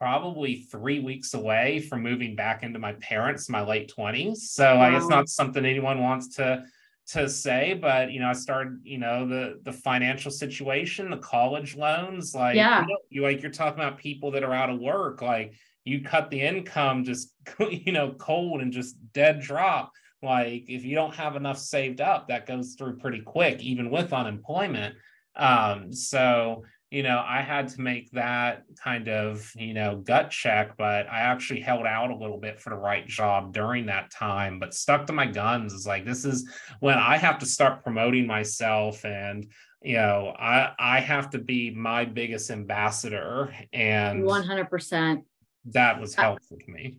[0.00, 4.96] probably three weeks away from moving back into my parents my late 20s so wow.
[4.96, 6.64] it's not something anyone wants to
[7.06, 11.76] to say but you know i started you know the the financial situation the college
[11.76, 12.80] loans like yeah.
[12.80, 15.52] you, know, you like you're talking about people that are out of work like
[15.84, 17.34] you cut the income just
[17.70, 22.28] you know cold and just dead drop like if you don't have enough saved up
[22.28, 24.94] that goes through pretty quick even with unemployment
[25.36, 30.76] um so you know, I had to make that kind of, you know, gut check,
[30.76, 34.58] but I actually held out a little bit for the right job during that time,
[34.58, 36.50] but stuck to my guns It's like, this is
[36.80, 39.46] when I have to start promoting myself and,
[39.82, 45.22] you know, I, I have to be my biggest ambassador and 100%.
[45.66, 46.96] That was helpful to me.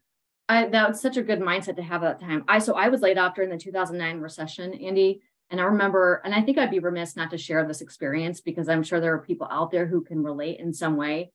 [0.48, 2.46] I, that was such a good mindset to have at that time.
[2.48, 6.34] I, so I was laid off during the 2009 recession, Andy and I remember, and
[6.34, 9.20] I think I'd be remiss not to share this experience because I'm sure there are
[9.20, 11.32] people out there who can relate in some way.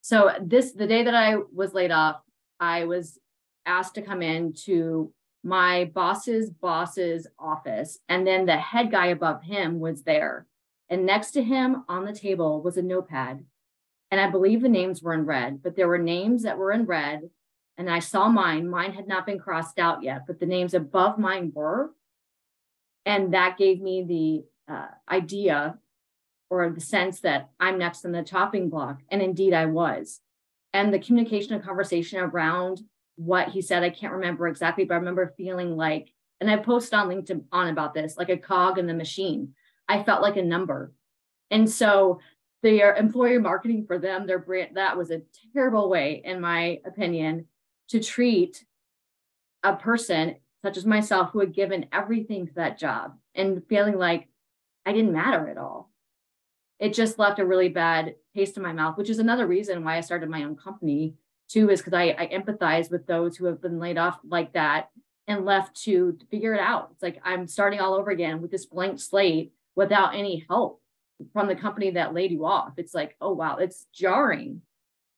[0.00, 2.20] So this the day that I was laid off,
[2.60, 3.18] I was
[3.66, 5.12] asked to come in to
[5.42, 10.46] my boss's boss's office, and then the head guy above him was there.
[10.88, 13.44] And next to him on the table was a notepad.
[14.10, 16.86] And I believe the names were in red, but there were names that were in
[16.86, 17.28] red
[17.78, 18.68] and I saw mine.
[18.68, 21.92] Mine had not been crossed out yet, but the names above mine were.
[23.06, 25.78] And that gave me the uh, idea
[26.50, 29.00] or the sense that I'm next in the chopping block.
[29.10, 30.20] And indeed, I was.
[30.74, 32.80] And the communication and conversation around
[33.14, 36.94] what he said, I can't remember exactly, but I remember feeling like, and I posted
[36.94, 39.54] on LinkedIn on about this, like a cog in the machine.
[39.88, 40.92] I felt like a number.
[41.50, 42.20] And so
[42.62, 45.22] their employer marketing for them, their brand, that was a
[45.54, 47.46] terrible way, in my opinion,
[47.88, 48.64] to treat
[49.62, 50.36] a person
[50.66, 54.26] such as myself who had given everything to that job and feeling like
[54.84, 55.92] I didn't matter at all.
[56.80, 59.96] It just left a really bad taste in my mouth, which is another reason why
[59.96, 61.14] I started my own company
[61.48, 64.88] too, is because I, I empathize with those who have been laid off like that
[65.28, 66.88] and left to figure it out.
[66.94, 70.82] It's like I'm starting all over again with this blank slate without any help
[71.32, 72.72] from the company that laid you off.
[72.76, 74.62] It's like, oh wow, it's jarring.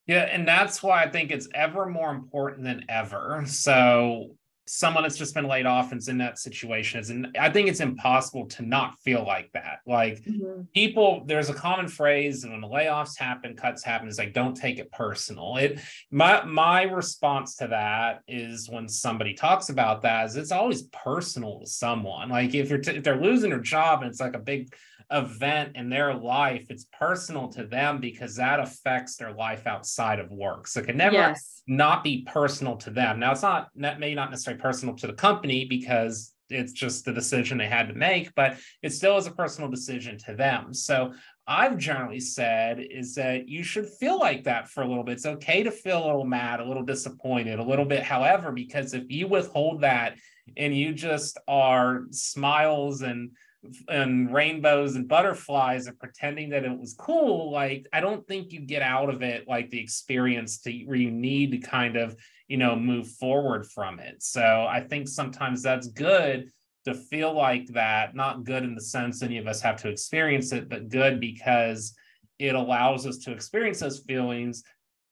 [0.06, 3.44] Yeah, and that's why I think it's ever more important than ever.
[3.46, 4.34] So
[4.68, 7.68] someone that's just been laid off and is in that situation is and I think
[7.68, 9.80] it's impossible to not feel like that.
[9.86, 10.62] Like mm-hmm.
[10.74, 14.54] people, there's a common phrase and when the layoffs happen, cuts happen, is like don't
[14.54, 15.56] take it personal.
[15.56, 20.82] It my my response to that is when somebody talks about that is it's always
[20.82, 22.28] personal to someone.
[22.28, 24.74] Like if you're t- if they're losing their job and it's like a big
[25.10, 30.30] event in their life, it's personal to them because that affects their life outside of
[30.30, 30.66] work.
[30.66, 31.62] So it can never yes.
[31.66, 33.18] not be personal to them.
[33.18, 37.12] Now, it's not that may not necessarily personal to the company because it's just the
[37.12, 40.72] decision they had to make, but it still is a personal decision to them.
[40.72, 41.12] So
[41.46, 45.12] I've generally said is that you should feel like that for a little bit.
[45.12, 48.94] It's okay to feel a little mad, a little disappointed, a little bit, however, because
[48.94, 50.16] if you withhold that
[50.56, 53.30] and you just are smiles and
[53.88, 58.60] and rainbows and butterflies and pretending that it was cool like i don't think you
[58.60, 62.16] get out of it like the experience to where you need to kind of
[62.48, 64.22] you know move forward from it.
[64.22, 66.50] So i think sometimes that's good
[66.84, 70.52] to feel like that not good in the sense any of us have to experience
[70.52, 71.94] it but good because
[72.38, 74.62] it allows us to experience those feelings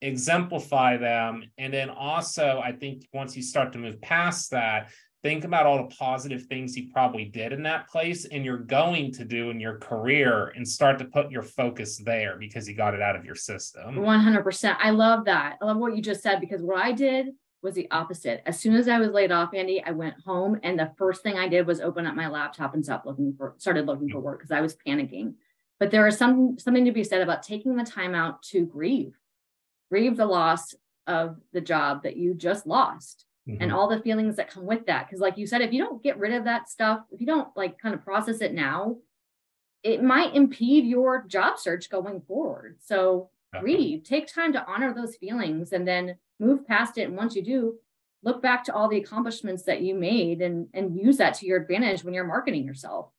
[0.02, 4.90] exemplify them and then also i think once you start to move past that
[5.26, 9.10] think about all the positive things you probably did in that place and you're going
[9.10, 12.94] to do in your career and start to put your focus there because you got
[12.94, 13.96] it out of your system.
[13.96, 15.56] 100% i love that.
[15.60, 18.40] I love what you just said because what i did was the opposite.
[18.46, 21.36] As soon as i was laid off andy i went home and the first thing
[21.36, 24.38] i did was open up my laptop and stop looking for started looking for work
[24.38, 25.34] because i was panicking.
[25.80, 29.18] But there is some something to be said about taking the time out to grieve
[29.90, 30.72] grieve the loss
[31.08, 33.62] of the job that you just lost mm-hmm.
[33.62, 35.06] and all the feelings that come with that.
[35.06, 37.48] Because, like you said, if you don't get rid of that stuff, if you don't
[37.56, 38.96] like kind of process it now,
[39.82, 42.76] it might impede your job search going forward.
[42.80, 43.30] So,
[43.62, 47.08] read, take time to honor those feelings and then move past it.
[47.08, 47.76] And once you do,
[48.22, 51.60] look back to all the accomplishments that you made and, and use that to your
[51.60, 53.10] advantage when you're marketing yourself.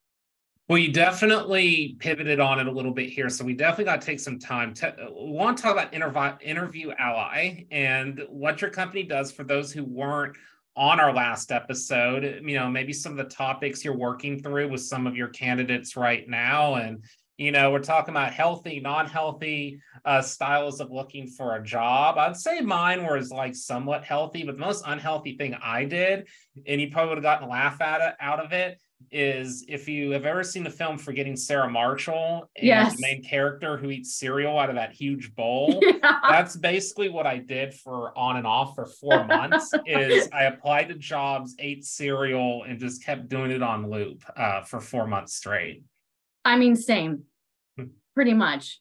[0.70, 3.30] Well, you definitely pivoted on it a little bit here.
[3.30, 6.92] So we definitely got to take some time to want to talk about interv- interview
[7.00, 10.36] ally and what your company does for those who weren't
[10.76, 12.42] on our last episode.
[12.44, 15.96] You know, maybe some of the topics you're working through with some of your candidates
[15.96, 16.76] right now.
[16.76, 17.02] And,
[17.38, 22.18] you know, we're talking about healthy, non-healthy uh, styles of looking for a job.
[22.18, 26.28] I'd say mine was like somewhat healthy, but the most unhealthy thing I did,
[26.66, 29.88] and you probably would have gotten a laugh at it, out of it, is if
[29.88, 32.96] you have ever seen the film Forgetting Sarah Marshall, yes.
[32.96, 35.82] the main character who eats cereal out of that huge bowl.
[35.98, 36.20] Yeah.
[36.30, 39.74] That's basically what I did for on and off for four months.
[39.86, 44.62] is I applied to jobs, ate cereal, and just kept doing it on loop uh,
[44.62, 45.84] for four months straight.
[46.46, 47.24] I mean, same,
[47.78, 47.86] hmm.
[48.14, 48.80] pretty much.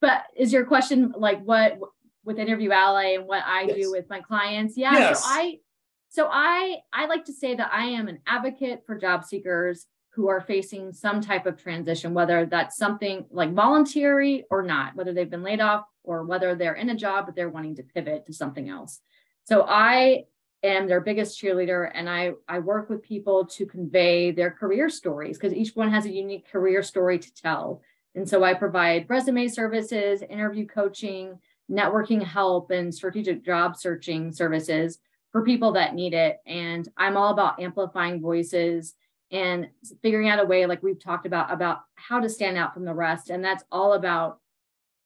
[0.00, 1.78] But is your question like what
[2.24, 3.76] with Interview Ally and what I yes.
[3.76, 4.76] do with my clients?
[4.76, 4.92] Yeah.
[4.92, 5.22] Yes.
[5.22, 5.58] So I
[6.08, 10.28] so I I like to say that I am an advocate for job seekers who
[10.28, 15.30] are facing some type of transition, whether that's something like voluntary or not, whether they've
[15.30, 18.32] been laid off or whether they're in a job but they're wanting to pivot to
[18.32, 19.00] something else.
[19.44, 20.24] So I
[20.62, 25.38] am their biggest cheerleader and I I work with people to convey their career stories
[25.38, 27.82] because each one has a unique career story to tell.
[28.14, 31.38] And so I provide resume services, interview coaching,
[31.70, 34.98] networking help and strategic job searching services
[35.32, 36.38] for people that need it.
[36.46, 38.94] And I'm all about amplifying voices
[39.30, 39.68] and
[40.02, 42.94] figuring out a way, like we've talked about, about how to stand out from the
[42.94, 43.30] rest.
[43.30, 44.40] And that's all about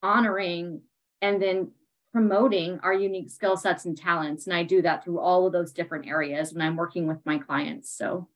[0.02, 0.82] honoring
[1.20, 1.72] and then
[2.12, 4.46] promoting our unique skill sets and talents.
[4.46, 7.38] And I do that through all of those different areas when I'm working with my
[7.38, 7.90] clients.
[7.90, 8.28] So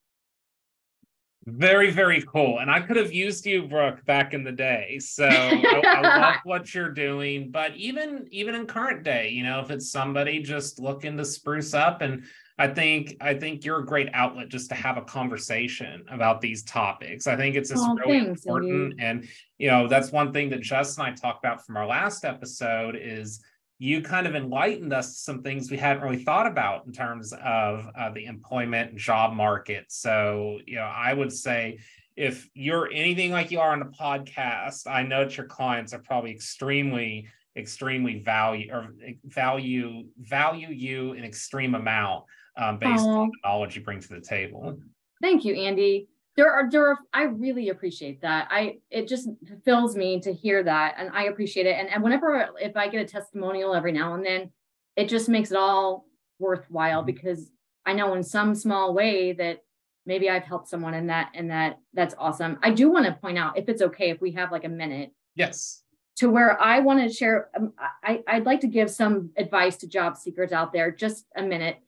[1.49, 2.59] Very, very cool.
[2.59, 4.99] And I could have used you, Brooke, back in the day.
[4.99, 7.51] So I, I, love what you're doing.
[7.51, 11.73] But even even in current day, you know, if it's somebody just looking to spruce
[11.73, 12.23] up, and
[12.59, 16.63] I think I think you're a great outlet just to have a conversation about these
[16.63, 17.27] topics.
[17.27, 18.95] I think it's just oh, really thanks, important.
[18.99, 19.25] And
[19.57, 22.97] you know, that's one thing that Jess and I talked about from our last episode
[23.01, 23.41] is
[23.79, 27.33] you kind of enlightened us to some things we hadn't really thought about in terms
[27.33, 29.85] of uh, the employment and job market.
[29.89, 31.79] So, you know, I would say
[32.15, 35.99] if you're anything like you are on the podcast, I know that your clients are
[35.99, 42.25] probably extremely, extremely value or value value you an extreme amount
[42.57, 43.17] um, based Aww.
[43.19, 44.79] on the knowledge you bring to the table.
[45.21, 46.07] Thank you, Andy
[46.37, 48.47] there are there are i really appreciate that.
[48.49, 49.27] I it just
[49.65, 51.75] fills me to hear that and i appreciate it.
[51.77, 54.51] And, and whenever if i get a testimonial every now and then
[54.95, 56.05] it just makes it all
[56.39, 57.07] worthwhile mm-hmm.
[57.07, 57.51] because
[57.85, 59.63] i know in some small way that
[60.05, 62.59] maybe i've helped someone in that and that that's awesome.
[62.61, 65.11] I do want to point out if it's okay if we have like a minute.
[65.35, 65.81] Yes.
[66.17, 67.73] To where i want to share um,
[68.03, 71.79] I, i'd like to give some advice to job seekers out there just a minute.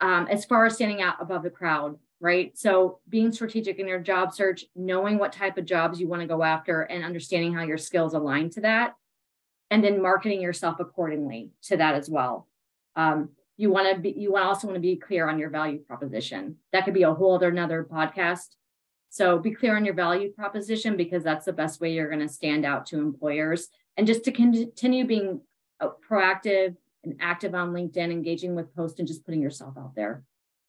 [0.00, 2.56] Um, as far as standing out above the crowd right?
[2.56, 6.28] So being strategic in your job search, knowing what type of jobs you want to
[6.28, 8.94] go after and understanding how your skills align to that,
[9.70, 12.48] and then marketing yourself accordingly to that as well.
[12.94, 16.56] Um, you want to be, you also want to be clear on your value proposition.
[16.72, 18.54] That could be a whole other another podcast.
[19.08, 22.28] So be clear on your value proposition because that's the best way you're going to
[22.28, 23.68] stand out to employers.
[23.96, 25.40] And just to continue being
[25.80, 30.22] uh, proactive and active on LinkedIn, engaging with posts and just putting yourself out there.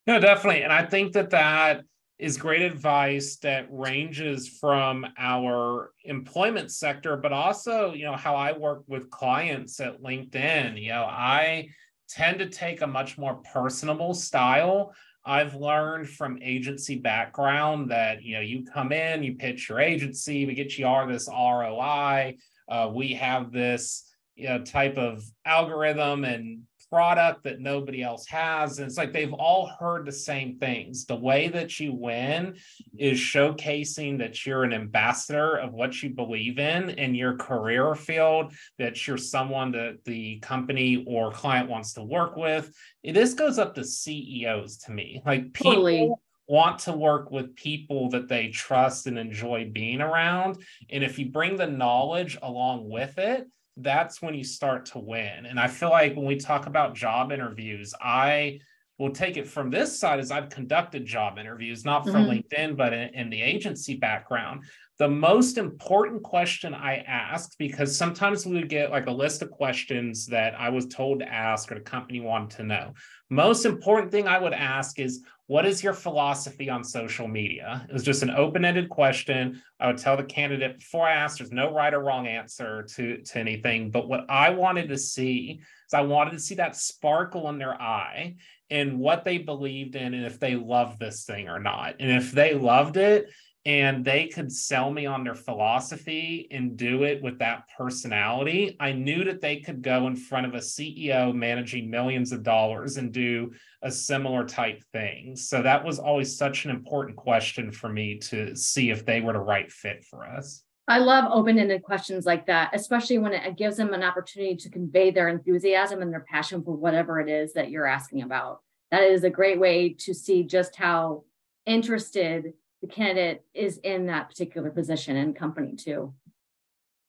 [0.07, 0.63] No, definitely.
[0.63, 1.81] And I think that that
[2.17, 8.57] is great advice that ranges from our employment sector, but also, you know, how I
[8.57, 10.81] work with clients at LinkedIn.
[10.81, 11.67] You know, I
[12.09, 14.93] tend to take a much more personable style.
[15.25, 20.45] I've learned from agency background that, you know, you come in, you pitch your agency,
[20.45, 22.37] we get you all this ROI.
[22.69, 28.79] Uh, we have this, you know, type of algorithm and product that nobody else has.
[28.79, 31.05] And it's like they've all heard the same things.
[31.05, 32.55] The way that you win
[32.97, 38.53] is showcasing that you're an ambassador of what you believe in in your career field,
[38.77, 42.71] that you're someone that the company or client wants to work with.
[43.03, 45.21] This goes up to CEOs to me.
[45.25, 46.13] Like people totally
[46.47, 50.57] want to work with people that they trust and enjoy being around.
[50.89, 53.47] And if you bring the knowledge along with it,
[53.77, 55.45] that's when you start to win.
[55.45, 58.59] And I feel like when we talk about job interviews, I
[58.97, 62.31] will take it from this side as I've conducted job interviews, not from mm-hmm.
[62.31, 64.63] LinkedIn, but in, in, the agency background.
[64.97, 69.51] The most important question I asked, because sometimes we would get like a list of
[69.51, 72.93] questions that I was told to ask or the company wanted to know.
[73.29, 77.85] Most important thing I would ask is, what is your philosophy on social media?
[77.89, 79.61] It was just an open-ended question.
[79.79, 83.21] I would tell the candidate before I asked, there's no right or wrong answer to,
[83.21, 83.89] to anything.
[83.89, 87.81] But what I wanted to see is I wanted to see that sparkle in their
[87.81, 88.35] eye
[88.69, 91.95] and what they believed in and if they loved this thing or not.
[92.01, 93.29] And if they loved it,
[93.67, 98.93] and they could sell me on their philosophy and do it with that personality, I
[98.93, 103.11] knew that they could go in front of a CEO managing millions of dollars and
[103.11, 103.51] do
[103.81, 105.35] a similar type thing.
[105.35, 109.33] So that was always such an important question for me to see if they were
[109.33, 110.63] the right fit for us.
[110.87, 114.69] I love open ended questions like that, especially when it gives them an opportunity to
[114.69, 118.61] convey their enthusiasm and their passion for whatever it is that you're asking about.
[118.91, 121.25] That is a great way to see just how
[121.65, 126.13] interested the candidate is in that particular position and company too.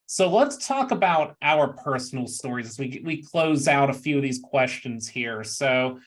[0.06, 4.22] So let's talk about our personal stories as we we close out a few of
[4.22, 5.44] these questions here.
[5.44, 6.00] So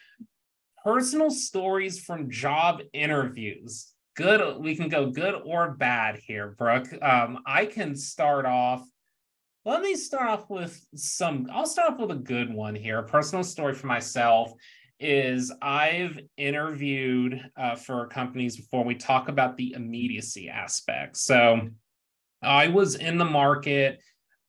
[0.84, 3.94] personal stories from job interviews.
[4.16, 6.88] Good, we can go good or bad here, Brooke.
[7.02, 8.84] Um, I can start off.
[9.66, 11.48] Let me start off with some.
[11.54, 12.98] I'll start off with a good one here.
[12.98, 14.52] A personal story for myself
[15.02, 18.86] is I've interviewed uh, for companies before.
[18.86, 21.18] We talk about the immediacy aspect.
[21.18, 21.70] So
[22.42, 24.00] I was in the market.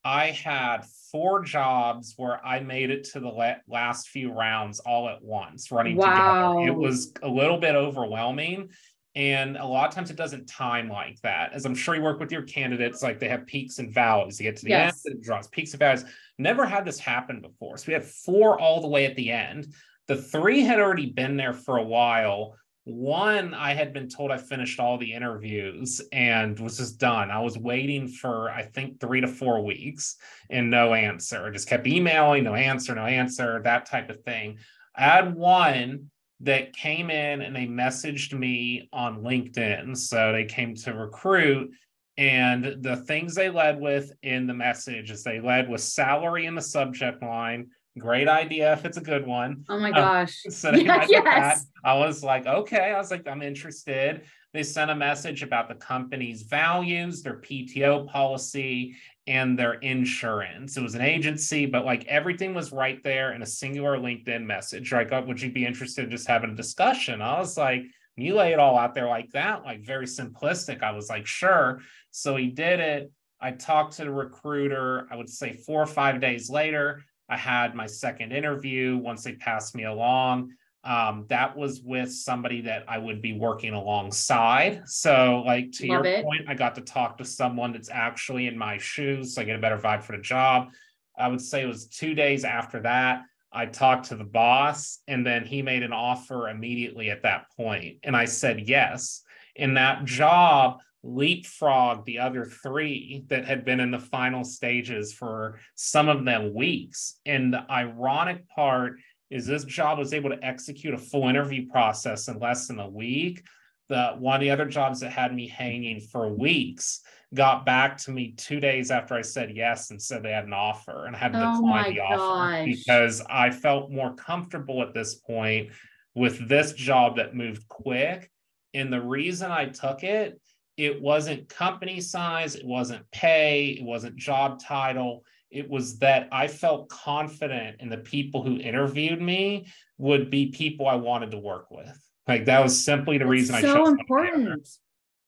[0.05, 5.09] I had four jobs where I made it to the la- last few rounds all
[5.09, 6.59] at once, running wow.
[6.59, 6.73] together.
[6.73, 8.71] It was a little bit overwhelming.
[9.15, 11.53] And a lot of times it doesn't time like that.
[11.53, 14.41] As I'm sure you work with your candidates, like they have peaks and valleys.
[14.41, 15.03] You get to the yes.
[15.07, 16.05] end, it draws peaks and valleys.
[16.39, 17.77] Never had this happen before.
[17.77, 19.75] So we had four all the way at the end.
[20.09, 22.57] The three had already been there for a while.
[22.85, 27.31] One, I had been told I finished all the interviews and was just done.
[27.31, 30.17] I was waiting for, I think, three to four weeks
[30.51, 31.47] and no answer.
[31.47, 34.59] I just kept emailing, no answer, no answer, that type of thing.
[34.97, 39.97] I had one that came in and they messaged me on LinkedIn.
[39.97, 41.71] So they came to recruit.
[42.19, 46.55] And the things they led with in the message is they led with salary in
[46.55, 47.69] the subject line.
[47.99, 49.65] Great idea if it's a good one.
[49.69, 50.43] Oh my um, gosh.
[50.49, 51.67] so they yeah, yes.
[51.85, 52.93] I was like, okay.
[52.93, 54.23] I was like, I'm interested.
[54.55, 60.77] They sent a message about the company's values, their PTO policy, and their insurance.
[60.77, 64.93] It was an agency, but like everything was right there in a singular LinkedIn message.
[64.93, 67.23] Like, would you be interested in just having a discussion?
[67.23, 67.85] I was like,
[68.17, 70.83] you lay it all out there like that, like very simplistic.
[70.83, 71.81] I was like, sure.
[72.11, 73.11] So he did it.
[73.41, 77.03] I talked to the recruiter, I would say four or five days later.
[77.33, 80.53] I had my second interview once they passed me along
[80.85, 84.83] um, that was with somebody that I would be working alongside.
[84.87, 86.25] So, like to Love your it.
[86.25, 89.57] point, I got to talk to someone that's actually in my shoes, so I get
[89.57, 90.71] a better vibe for the job.
[91.17, 93.23] I would say it was two days after that.
[93.53, 97.99] I talked to the boss, and then he made an offer immediately at that point,
[98.03, 99.23] and I said yes.
[99.57, 105.59] And that job leapfrogged the other three that had been in the final stages for
[105.75, 107.19] some of them weeks.
[107.27, 108.95] And the ironic part
[109.31, 112.89] is this job was able to execute a full interview process in less than a
[112.89, 113.43] week.
[113.89, 117.01] The one of the other jobs that had me hanging for weeks
[117.35, 120.53] got back to me two days after I said yes and said they had an
[120.53, 122.19] offer and I had to oh decline the gosh.
[122.19, 125.71] offer because I felt more comfortable at this point
[126.15, 128.31] with this job that moved quick.
[128.75, 130.41] And the reason I took it,
[130.77, 136.49] it wasn't company size, it wasn't pay, it wasn't job title it was that I
[136.49, 139.67] felt confident in the people who interviewed me
[139.99, 141.99] would be people I wanted to work with.
[142.27, 143.87] Like that was simply the That's reason so I chose.
[143.87, 144.69] So important.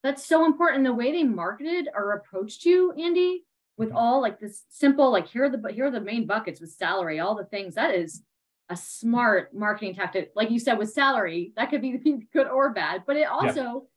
[0.02, 0.84] That's so important.
[0.84, 3.44] The way they marketed or approached you, Andy,
[3.76, 3.98] with mm-hmm.
[3.98, 7.20] all like this simple, like here are the here are the main buckets with salary,
[7.20, 7.74] all the things.
[7.74, 8.22] That is
[8.70, 10.32] a smart marketing tactic.
[10.34, 11.98] Like you said, with salary, that could be
[12.32, 13.88] good or bad, but it also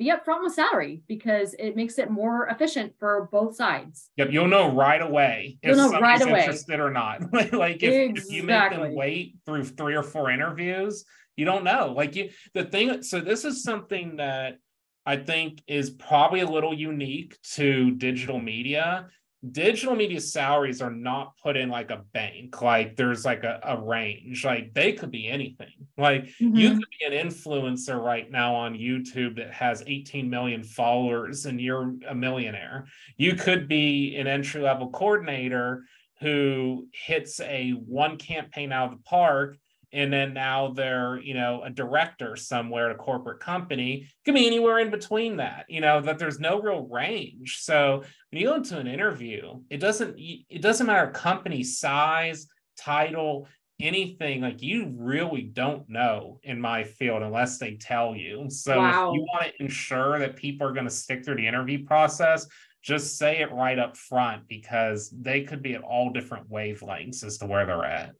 [0.00, 4.08] be upfront with salary because it makes it more efficient for both sides.
[4.16, 6.40] Yep, you'll know right away if you'll know right away.
[6.40, 7.30] interested or not.
[7.52, 8.14] like if, exactly.
[8.16, 11.04] if you make them wait through three or four interviews,
[11.36, 11.92] you don't know.
[11.94, 13.02] Like you, the thing.
[13.02, 14.56] So this is something that
[15.04, 19.06] I think is probably a little unique to digital media
[19.52, 23.80] digital media salaries are not put in like a bank like there's like a, a
[23.80, 26.56] range like they could be anything like mm-hmm.
[26.56, 31.60] you could be an influencer right now on youtube that has 18 million followers and
[31.60, 32.86] you're a millionaire.
[33.16, 35.84] You could be an entry level coordinator
[36.20, 39.56] who hits a one campaign out of the park
[39.92, 44.08] and then now they're you know a director somewhere at a corporate company.
[44.24, 47.58] Could be anywhere in between that you know that there's no real range.
[47.60, 53.48] So when you go into an interview it doesn't it doesn't matter company size title
[53.82, 59.10] anything like you really don't know in my field unless they tell you so wow.
[59.10, 62.46] if you want to ensure that people are going to stick through the interview process
[62.82, 67.38] just say it right up front because they could be at all different wavelengths as
[67.38, 68.14] to where they're at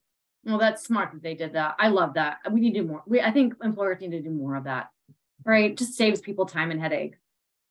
[0.45, 1.77] well, that's smart that they did that.
[1.79, 2.39] I love that.
[2.51, 3.03] We need to do more.
[3.07, 4.89] We, I think employers need to do more of that.
[5.45, 7.17] Right, just saves people time and headache.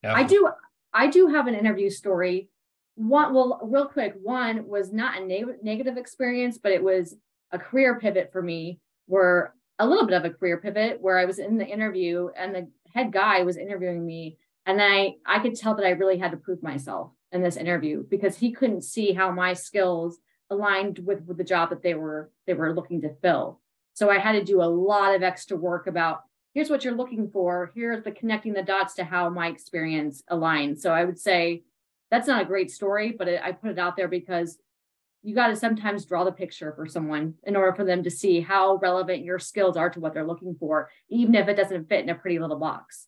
[0.04, 0.14] Yeah.
[0.14, 0.50] I do.
[0.94, 2.50] I do have an interview story.
[2.96, 4.16] One, well, real quick.
[4.22, 7.16] One was not a neg- negative experience, but it was
[7.52, 8.80] a career pivot for me.
[9.08, 12.54] were a little bit of a career pivot, where I was in the interview and
[12.54, 16.32] the head guy was interviewing me, and I I could tell that I really had
[16.32, 20.20] to prove myself in this interview because he couldn't see how my skills
[20.50, 23.60] aligned with, with the job that they were they were looking to fill.
[23.93, 26.22] So I had to do a lot of extra work about
[26.54, 30.80] here's what you're looking for, here's the connecting the dots to how my experience aligns.
[30.80, 31.64] So I would say
[32.10, 34.58] that's not a great story, but I put it out there because
[35.22, 38.39] you got to sometimes draw the picture for someone in order for them to see
[38.39, 42.03] how relevant your skills are to what they're looking for, even if it doesn't fit
[42.03, 43.07] in a pretty little box.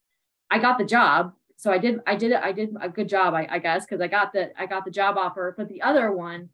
[0.49, 1.99] I got the job, so I did.
[2.05, 2.33] I did.
[2.33, 4.91] I did a good job, I, I guess, because I got the I got the
[4.91, 5.53] job offer.
[5.57, 6.49] But the other one,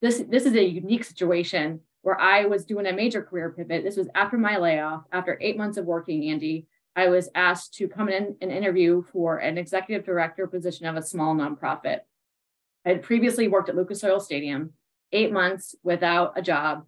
[0.00, 3.84] this this is a unique situation where I was doing a major career pivot.
[3.84, 6.66] This was after my layoff, after eight months of working, Andy.
[6.94, 11.02] I was asked to come in and interview for an executive director position of a
[11.02, 12.00] small nonprofit.
[12.84, 14.74] I had previously worked at Lucas Oil Stadium,
[15.12, 16.86] eight months without a job,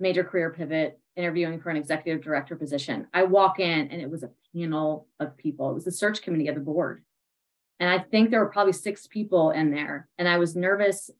[0.00, 3.06] major career pivot, interviewing for an executive director position.
[3.12, 5.70] I walk in and it was a panel of people.
[5.70, 7.04] It was the search committee of the board.
[7.80, 10.08] And I think there were probably six people in there.
[10.16, 11.10] And I was nervous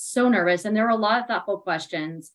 [0.00, 0.64] so nervous.
[0.64, 2.32] And there were a lot of thoughtful questions.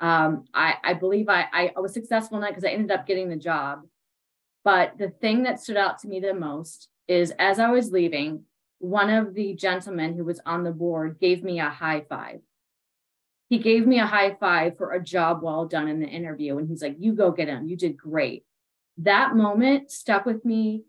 [0.00, 3.28] Um, I, I believe I, I was successful in that because I ended up getting
[3.28, 3.82] the job.
[4.64, 8.44] But the thing that stood out to me the most is as I was leaving,
[8.78, 12.40] one of the gentlemen who was on the board gave me a high five.
[13.48, 16.58] He gave me a high five for a job well done in the interview.
[16.58, 17.66] And he's like, You go get him.
[17.66, 18.44] You did great.
[18.98, 20.84] that moment stuck with me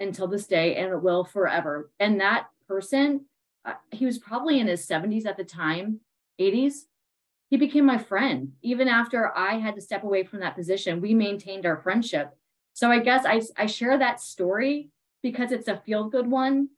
[0.00, 1.90] until this day and it will forever.
[1.98, 3.26] And that person,
[3.64, 6.00] uh, he was probably in his 70s at the time,
[6.40, 6.86] 80s.
[7.50, 8.52] He became my friend.
[8.62, 12.30] Even after I had to step away from that position, we maintained our friendship.
[12.72, 14.90] So I guess I, I share that story
[15.22, 16.68] because it's a feel good one.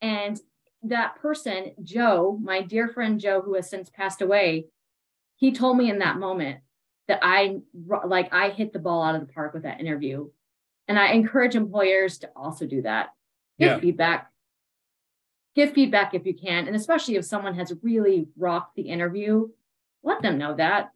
[0.00, 0.40] And
[0.82, 4.66] that person, Joe, my dear friend Joe, who has since passed away,
[5.36, 6.60] he told me in that moment
[7.08, 7.58] that I
[8.04, 10.28] like I hit the ball out of the park with that interview.
[10.88, 13.08] And I encourage employers to also do that.
[13.58, 13.80] Give yeah.
[13.80, 14.30] feedback.
[15.54, 16.66] Give feedback if you can.
[16.66, 19.48] And especially if someone has really rocked the interview,
[20.02, 20.90] let them know that.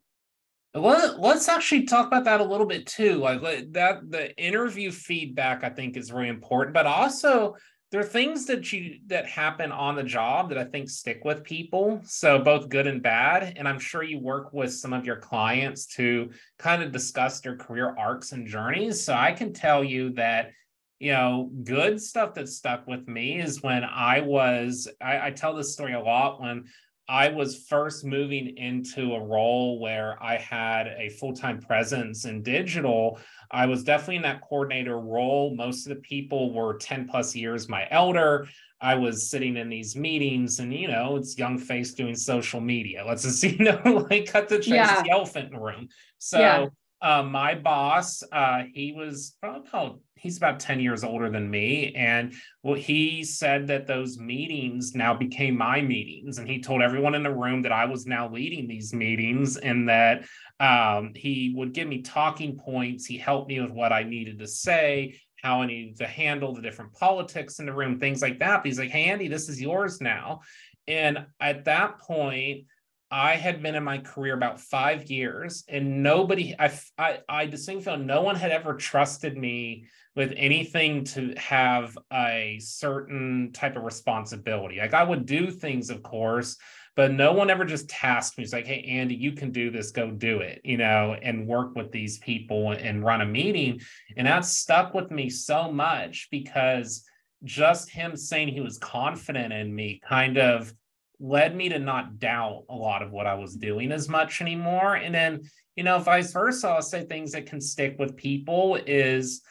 [0.73, 3.15] Let, let's actually talk about that a little bit too.
[3.15, 3.41] Like
[3.73, 7.57] that the interview feedback I think is really important, but also
[7.91, 11.43] there are things that you that happen on the job that I think stick with
[11.43, 12.01] people.
[12.05, 13.55] So both good and bad.
[13.57, 17.57] And I'm sure you work with some of your clients to kind of discuss their
[17.57, 19.05] career arcs and journeys.
[19.05, 20.53] So I can tell you that,
[21.01, 25.57] you know, good stuff that stuck with me is when I was, I, I tell
[25.57, 26.67] this story a lot when
[27.11, 32.45] I was first moving into a role where I had a full time presence in
[32.45, 33.19] digital.
[33.51, 35.53] I was definitely in that coordinator role.
[35.57, 38.47] Most of the people were 10 plus years my elder.
[38.81, 43.05] I was sitting in these meetings and, you know, it's young face doing social media.
[43.05, 45.03] Let's just, you know, like cut the chase yeah.
[45.03, 45.89] the elephant in the room.
[46.19, 46.67] So, yeah.
[47.03, 52.35] Uh, my boss, uh, he was about he's about 10 years older than me and
[52.63, 57.23] well he said that those meetings now became my meetings and he told everyone in
[57.23, 60.23] the room that i was now leading these meetings and that
[60.61, 64.47] um, he would give me talking points he helped me with what i needed to
[64.47, 68.59] say how i needed to handle the different politics in the room things like that.
[68.59, 70.41] But he's like hey andy this is yours now.
[70.87, 72.67] And at that point
[73.11, 77.97] I had been in my career about five years, and nobody, I, I, I distinctly
[77.97, 84.79] no one had ever trusted me with anything to have a certain type of responsibility.
[84.79, 86.57] Like I would do things, of course,
[86.97, 88.45] but no one ever just tasked me.
[88.45, 91.75] It's like, hey, Andy, you can do this, go do it, you know, and work
[91.75, 93.81] with these people and run a meeting.
[94.17, 97.05] And that stuck with me so much because
[97.45, 100.73] just him saying he was confident in me kind of
[101.21, 104.95] led me to not doubt a lot of what I was doing as much anymore.
[104.95, 105.43] And then,
[105.77, 109.43] you know, vice versa, I'll say things that can stick with people is,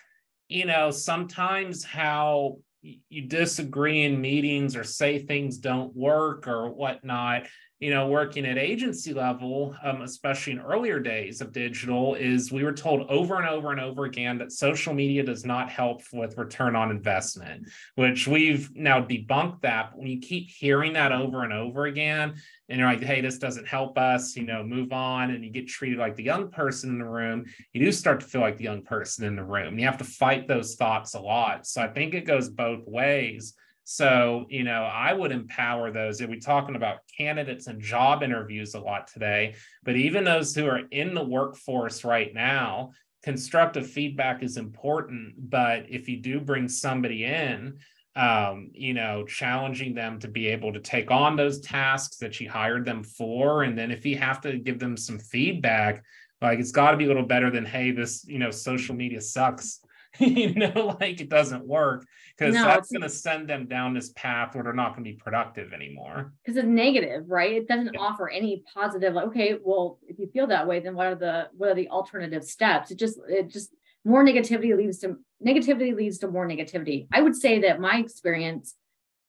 [0.48, 7.46] you know, sometimes how you disagree in meetings or say things don't work or whatnot
[7.80, 12.66] you know, working at agency level, um, especially in earlier days of digital, is we
[12.66, 16.38] were told over and over and over again that social media does not help with
[16.38, 17.66] return on investment,
[17.96, 19.92] which we've now debunked that.
[19.92, 22.36] But when you keep hearing that over and over again,
[22.68, 25.70] and you're like, hey, this doesn't help us, you know, move on, and you get
[25.70, 28.66] treated like the young person in the room, you do start to feel like the
[28.66, 29.80] young person in the room.
[29.80, 31.66] You have to fight those thoughts a lot.
[31.66, 33.56] So I think it goes both ways
[33.92, 36.22] so, you know, I would empower those.
[36.22, 40.82] We're talking about candidates and job interviews a lot today, but even those who are
[40.92, 42.92] in the workforce right now,
[43.24, 45.50] constructive feedback is important.
[45.50, 47.80] But if you do bring somebody in,
[48.16, 52.48] um, you know, challenging them to be able to take on those tasks that you
[52.48, 53.64] hired them for.
[53.64, 56.04] And then if you have to give them some feedback,
[56.44, 59.20] like it's got to be a little better than, hey, this, you know, social media
[59.20, 59.80] sucks
[60.20, 62.06] you know, like it doesn't work
[62.38, 65.12] because no, that's going to send them down this path where they're not going to
[65.12, 66.34] be productive anymore.
[66.44, 67.54] Because it's negative, right?
[67.54, 68.00] It doesn't yeah.
[68.00, 69.14] offer any positive.
[69.14, 71.90] Like, okay, well, if you feel that way, then what are the what are the
[71.90, 72.92] alternative steps?
[72.92, 73.72] It just it just
[74.04, 77.08] more negativity leads to negativity leads to more negativity.
[77.14, 78.76] I would say that my experience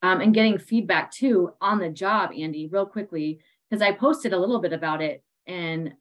[0.03, 4.39] um, and getting feedback too on the job, Andy, real quickly, because I posted a
[4.39, 5.95] little bit about it in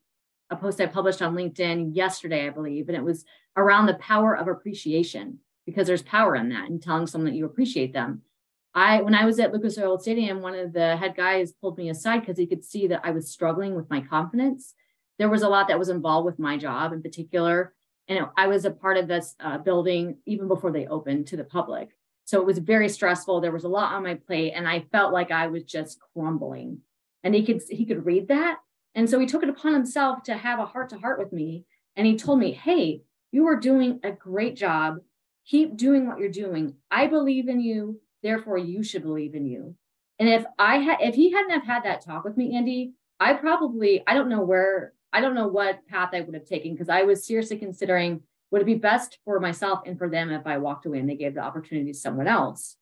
[0.50, 3.26] a post I published on LinkedIn yesterday, I believe, and it was
[3.56, 7.46] around the power of appreciation because there's power in that and telling someone that you
[7.46, 8.22] appreciate them.
[8.74, 11.90] I when I was at Lucas Oil Stadium, one of the head guys pulled me
[11.90, 14.74] aside because he could see that I was struggling with my confidence.
[15.18, 17.74] There was a lot that was involved with my job in particular,
[18.08, 21.44] and I was a part of this uh, building even before they opened to the
[21.44, 21.90] public.
[22.26, 23.42] So it was very stressful.
[23.42, 26.80] There was a lot on my plate, and I felt like I was just crumbling.
[27.24, 28.60] And he could he could read that,
[28.96, 31.66] and so he took it upon himself to have a heart to heart with me,
[31.96, 35.00] and he told me, "Hey, you are doing a great job.
[35.46, 36.76] Keep doing what you're doing.
[36.90, 38.02] I believe in you.
[38.22, 39.76] Therefore, you should believe in you.
[40.20, 43.34] And if I had, if he hadn't have had that talk with me, Andy, I
[43.34, 46.90] probably, I don't know where, I don't know what path I would have taken because
[46.90, 48.22] I was seriously considering
[48.52, 51.16] would it be best for myself and for them if I walked away and they
[51.16, 52.76] gave the opportunity to someone else,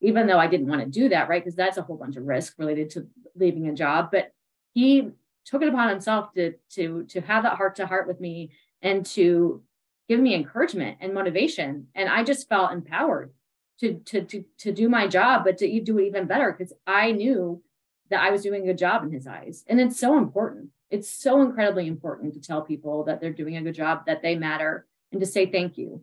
[0.00, 1.42] even though I didn't want to do that, right?
[1.42, 4.08] Because that's a whole bunch of risk related to leaving a job.
[4.10, 4.32] But
[4.72, 5.10] he
[5.44, 8.50] took it upon himself to to to have that heart to heart with me
[8.82, 9.62] and to
[10.08, 11.86] give me encouragement and motivation.
[11.94, 13.32] And I just felt empowered
[13.80, 17.12] to, to, to, to do my job, but to do it even better because I
[17.12, 17.62] knew
[18.10, 19.64] that I was doing a good job in his eyes.
[19.66, 20.68] And it's so important.
[20.90, 24.34] It's so incredibly important to tell people that they're doing a good job, that they
[24.34, 26.02] matter, and to say thank you.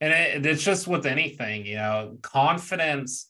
[0.00, 3.27] And it, it's just with anything, you know, confidence.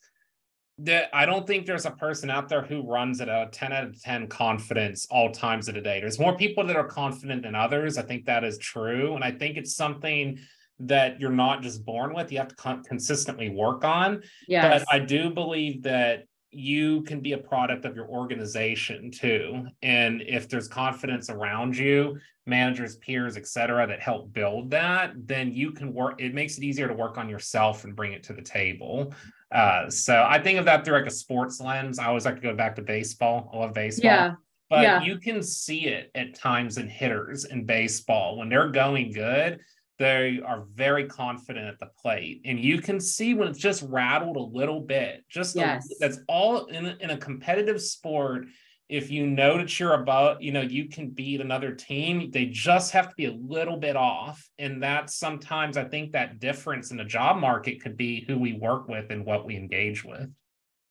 [0.79, 3.85] That I don't think there's a person out there who runs at a 10 out
[3.85, 6.01] of 10 confidence all times of the day.
[6.01, 7.99] There's more people that are confident than others.
[7.99, 9.15] I think that is true.
[9.15, 10.39] And I think it's something
[10.81, 14.23] that you're not just born with, you have to con- consistently work on.
[14.47, 14.85] Yes.
[14.89, 20.23] But I do believe that you can be a product of your organization too and
[20.23, 25.93] if there's confidence around you managers peers etc that help build that then you can
[25.93, 29.13] work it makes it easier to work on yourself and bring it to the table
[29.53, 31.99] uh, so i think of that through like a sports lens.
[31.99, 33.51] I always like to go back to baseball.
[33.53, 34.11] I love baseball.
[34.11, 34.35] Yeah.
[34.69, 35.03] but Yeah.
[35.03, 38.37] you can see it at times in hitters in baseball.
[38.37, 39.61] When they're going good
[39.99, 42.41] they are very confident at the plate.
[42.45, 45.61] And you can see when it's just rattled a little bit just a-
[45.99, 48.47] that's all in, in a competitive sport
[48.89, 52.93] if you know that you're about you know you can beat another team they just
[52.93, 56.97] have to be a little bit off and that's sometimes i think that difference in
[56.97, 60.31] the job market could be who we work with and what we engage with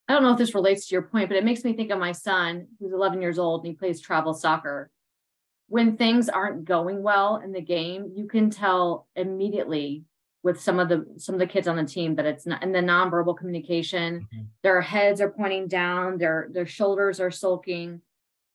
[0.08, 2.00] I don't know if this relates to your point, but it makes me think of
[2.00, 4.90] my son who's 11 years old and he plays travel soccer.
[5.68, 10.04] When things aren't going well in the game, you can tell immediately
[10.44, 12.72] with some of the some of the kids on the team that it's not in
[12.72, 14.28] the nonverbal communication.
[14.34, 14.46] Mhm.
[14.64, 18.02] Their heads are pointing down, their their shoulders are sulking.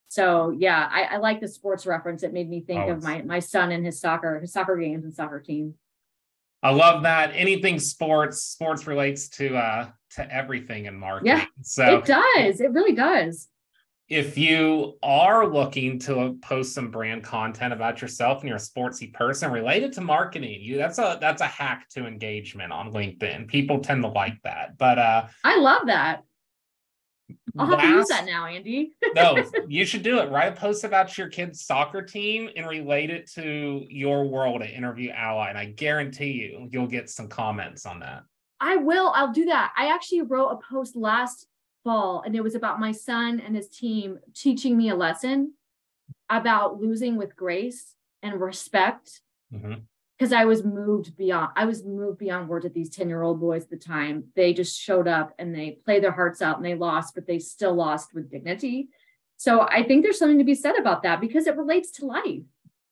[0.07, 2.23] So yeah, I, I like the sports reference.
[2.23, 5.13] It made me think of my my son and his soccer, his soccer games and
[5.13, 5.75] soccer team.
[6.61, 7.31] I love that.
[7.33, 11.37] Anything sports, sports relates to uh to everything in marketing.
[11.37, 12.61] Yeah, So it does.
[12.61, 13.49] It really does.
[14.09, 19.13] If you are looking to post some brand content about yourself and you're a sportsy
[19.13, 23.47] person related to marketing, you that's a that's a hack to engagement on LinkedIn.
[23.47, 24.77] People tend to like that.
[24.77, 26.23] But uh I love that.
[27.57, 28.91] I'll have to use that now, Andy.
[29.15, 30.29] no, you should do it.
[30.29, 34.71] Write a post about your kid's soccer team and relate it to your world at
[34.71, 35.49] Interview Ally.
[35.49, 38.23] And I guarantee you, you'll get some comments on that.
[38.59, 39.11] I will.
[39.15, 39.73] I'll do that.
[39.77, 41.47] I actually wrote a post last
[41.83, 45.53] fall and it was about my son and his team teaching me a lesson
[46.29, 49.21] about losing with grace and respect
[49.53, 49.73] mm-hmm.
[50.17, 53.39] because I was moved beyond I was moved beyond words at these 10 year old
[53.39, 54.25] boys at the time.
[54.35, 57.39] They just showed up and they played their hearts out and they lost, but they
[57.39, 58.89] still lost with dignity.
[59.37, 62.43] So I think there's something to be said about that because it relates to life.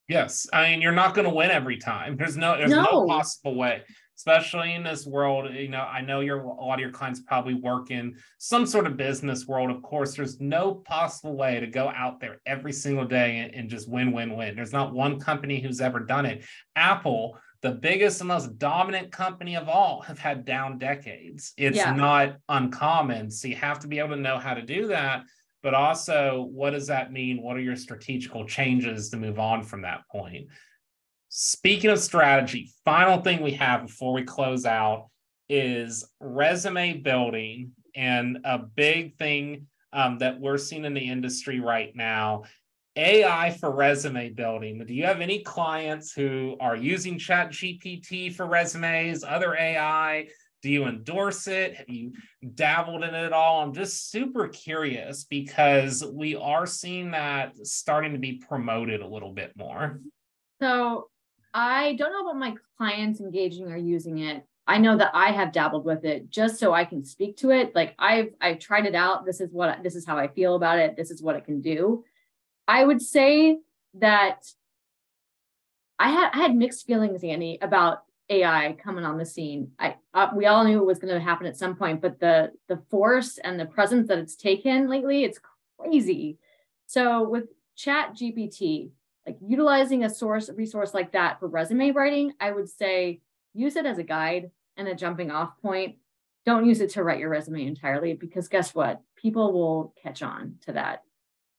[0.07, 2.17] Yes, I mean you're not going to win every time.
[2.17, 2.83] There's no there's no.
[2.83, 3.07] No.
[3.07, 3.83] possible way,
[4.21, 5.51] especially in this world.
[5.51, 8.85] You know, I know your a lot of your clients probably work in some sort
[8.85, 9.71] of business world.
[9.71, 13.67] Of course, there's no possible way to go out there every single day and, and
[13.69, 14.55] just win, win, win.
[14.55, 16.45] There's not one company who's ever done it.
[16.75, 21.53] Apple, the biggest and most dominant company of all, have had down decades.
[21.57, 21.95] It's Yeah.
[21.95, 25.23] not uncommon, so you have to be able to know how to do that
[25.63, 29.83] but also what does that mean what are your strategical changes to move on from
[29.83, 30.47] that point
[31.33, 35.07] speaking of strategy final thing we have before we close out
[35.47, 41.95] is resume building and a big thing um, that we're seeing in the industry right
[41.95, 42.43] now
[42.97, 49.23] ai for resume building do you have any clients who are using ChatGPT for resumes
[49.23, 50.27] other ai
[50.61, 52.11] do you endorse it have you
[52.55, 53.61] dabbled in it at all.
[53.61, 59.31] I'm just super curious because we are seeing that starting to be promoted a little
[59.31, 59.99] bit more.
[60.61, 61.07] So
[61.53, 64.45] I don't know about my clients engaging or using it.
[64.67, 67.75] I know that I have dabbled with it just so I can speak to it.
[67.75, 69.25] Like I've I've tried it out.
[69.25, 70.95] This is what this is how I feel about it.
[70.95, 72.05] This is what it can do.
[72.67, 73.59] I would say
[73.95, 74.45] that
[75.99, 79.71] I had I had mixed feelings, Andy, about AI coming on the scene.
[79.77, 82.51] I uh, we all knew it was going to happen at some point, but the
[82.69, 85.39] the force and the presence that it's taken lately, it's
[85.77, 86.37] crazy.
[86.87, 87.45] So with
[87.75, 88.91] Chat GPT,
[89.25, 93.21] like utilizing a source resource like that for resume writing, I would say
[93.53, 95.95] use it as a guide and a jumping off point.
[96.45, 99.01] Don't use it to write your resume entirely because guess what?
[99.15, 101.03] People will catch on to that.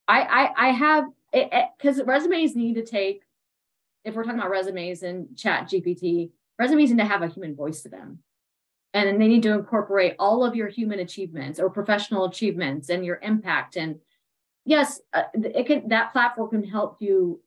[0.09, 3.23] I I, I have it because resumes need to take.
[4.05, 7.83] If we're talking about resumes and Chat GPT, resumes need to have a human voice
[7.83, 8.19] to them,
[8.93, 13.05] and then they need to incorporate all of your human achievements or professional achievements and
[13.05, 13.77] your impact.
[13.77, 14.01] And
[14.65, 17.41] yes, uh, it can that platform can help you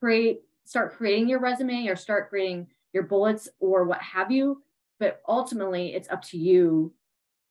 [0.00, 4.62] create start creating your resume or start creating your bullets or what have you
[4.98, 6.92] but ultimately it's up to you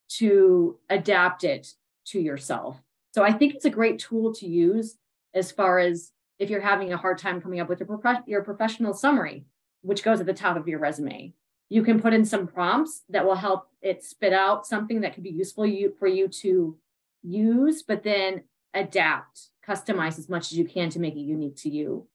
[0.09, 1.73] to adapt it
[2.05, 2.81] to yourself
[3.13, 4.97] so i think it's a great tool to use
[5.33, 8.43] as far as if you're having a hard time coming up with your, prof- your
[8.43, 9.45] professional summary
[9.81, 11.33] which goes at the top of your resume.
[11.69, 15.23] You can put in some prompts that will help it spit out something that could
[15.23, 16.77] be useful you, for you to
[17.21, 18.43] use, but then
[18.73, 22.07] adapt, customize as much as you can to make it unique to you.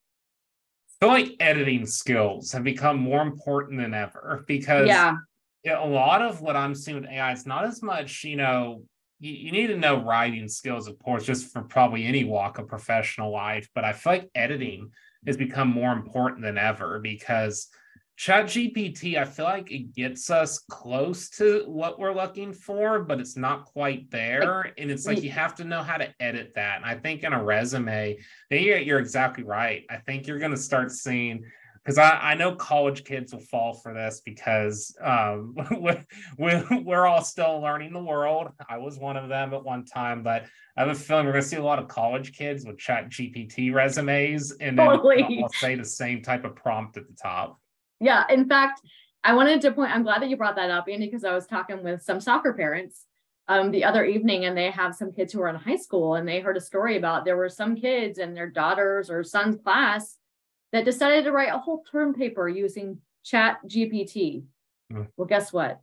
[1.04, 5.16] Feel like editing skills have become more important than ever because Yeah.
[5.66, 8.84] a lot of what I'm seeing with AI is not as much, you know,
[9.20, 12.68] you, you need to know writing skills, of course, just for probably any walk of
[12.68, 13.68] professional life.
[13.74, 14.92] But I feel like editing
[15.26, 17.68] has become more important than ever because
[18.16, 23.18] Chat GPT, I feel like it gets us close to what we're looking for, but
[23.18, 24.72] it's not quite there.
[24.78, 26.76] And it's like you have to know how to edit that.
[26.76, 28.16] And I think in a resume,
[28.50, 29.84] you're, you're exactly right.
[29.90, 31.44] I think you're going to start seeing
[31.84, 35.54] because I, I know college kids will fall for this because um,
[36.38, 38.48] we're, we're all still learning the world.
[38.68, 40.44] I was one of them at one time, but
[40.76, 43.10] I have a feeling we're going to see a lot of college kids with chat
[43.10, 45.42] GPT resumes and then Totally.
[45.42, 47.58] I'll say the same type of prompt at the top.
[48.04, 48.24] Yeah.
[48.28, 48.82] In fact,
[49.24, 51.46] I wanted to point, I'm glad that you brought that up, Andy, because I was
[51.46, 53.06] talking with some soccer parents
[53.48, 56.28] um, the other evening, and they have some kids who are in high school, and
[56.28, 60.18] they heard a story about there were some kids in their daughter's or son's class
[60.72, 64.44] that decided to write a whole term paper using Chat GPT.
[64.92, 65.08] Mm.
[65.16, 65.80] Well, guess what?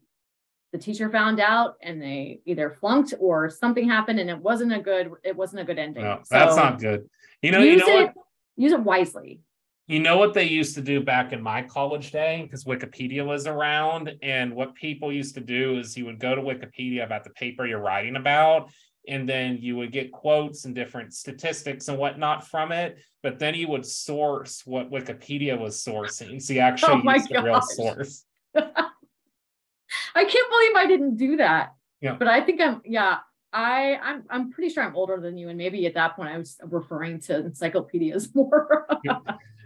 [0.74, 4.80] The teacher found out, and they either flunked or something happened, and it wasn't a
[4.80, 5.12] good.
[5.24, 6.04] It wasn't a good ending.
[6.04, 7.10] No, that's So not good.
[7.42, 8.06] You know, you use know it.
[8.16, 8.26] what?
[8.58, 9.42] Use it wisely.
[9.88, 13.46] You know what they used to do back in my college day because Wikipedia was
[13.48, 17.32] around, and what people used to do is you would go to Wikipedia about the
[17.32, 18.72] paper you're writing about,
[19.08, 23.00] and then you would get quotes and different statistics and whatnot from it.
[23.24, 27.16] But then you would source what Wikipedia was sourcing, so you oh actually Oh my
[27.16, 28.26] use the real source.
[28.56, 31.74] I can't believe I didn't do that.
[32.02, 32.16] Yeah.
[32.16, 33.18] But I think I'm yeah,
[33.54, 36.38] I I'm I'm pretty sure I'm older than you and maybe at that point I
[36.38, 38.88] was referring to encyclopedias more.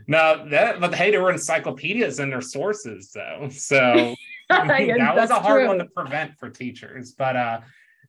[0.07, 4.15] No, that but hey, there were encyclopedias and their sources though, so
[4.49, 4.65] Yeah,
[4.97, 5.67] that was a hard true.
[5.67, 7.13] one to prevent for teachers.
[7.13, 7.61] But uh,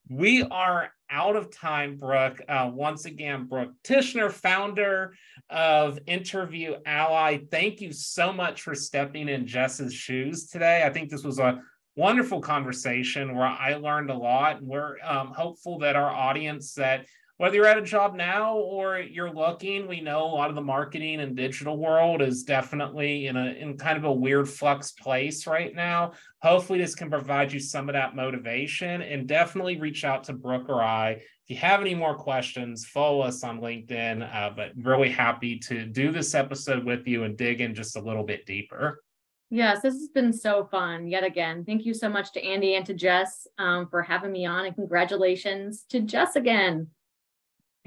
[0.08, 2.40] we are out of time, Brooke.
[2.48, 5.14] Uh, once again, Brooke Tichenor, founder
[5.48, 7.38] of Interview Ally.
[7.50, 10.82] Thank you so much for stepping in Jess's shoes today.
[10.84, 11.62] I think this was a
[11.94, 14.58] wonderful conversation where I learned a lot.
[14.58, 17.06] And we're um, hopeful that our audience that
[17.38, 20.62] whether you're at a job now or you're looking, we know a lot of the
[20.62, 25.46] marketing and digital world is definitely in a in kind of a weird flux place
[25.46, 26.12] right now.
[26.40, 30.68] Hopefully, this can provide you some of that motivation and definitely reach out to Brooke
[30.68, 31.10] or I.
[31.10, 34.34] If you have any more questions, follow us on LinkedIn.
[34.34, 38.00] Uh, but really happy to do this episode with you and dig in just a
[38.00, 39.02] little bit deeper.
[39.50, 41.64] yes, this has been so fun yet again.
[41.64, 44.74] Thank you so much to Andy and to Jess um, for having me on and
[44.74, 46.88] congratulations to Jess again.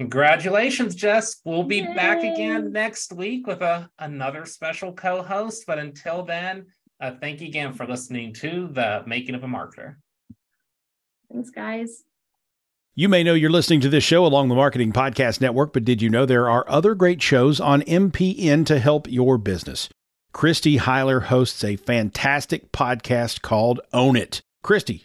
[0.00, 1.42] Congratulations, Jess.
[1.44, 5.64] We'll be back again next week with a, another special co host.
[5.66, 6.68] But until then,
[7.02, 9.96] uh, thank you again for listening to The Making of a Marketer.
[11.30, 12.04] Thanks guys.
[12.94, 16.00] You may know you're listening to this show along the Marketing Podcast Network, but did
[16.00, 19.90] you know there are other great shows on MPN to help your business?
[20.32, 24.40] Christy Heiler hosts a fantastic podcast called Own It.
[24.62, 25.04] Christy,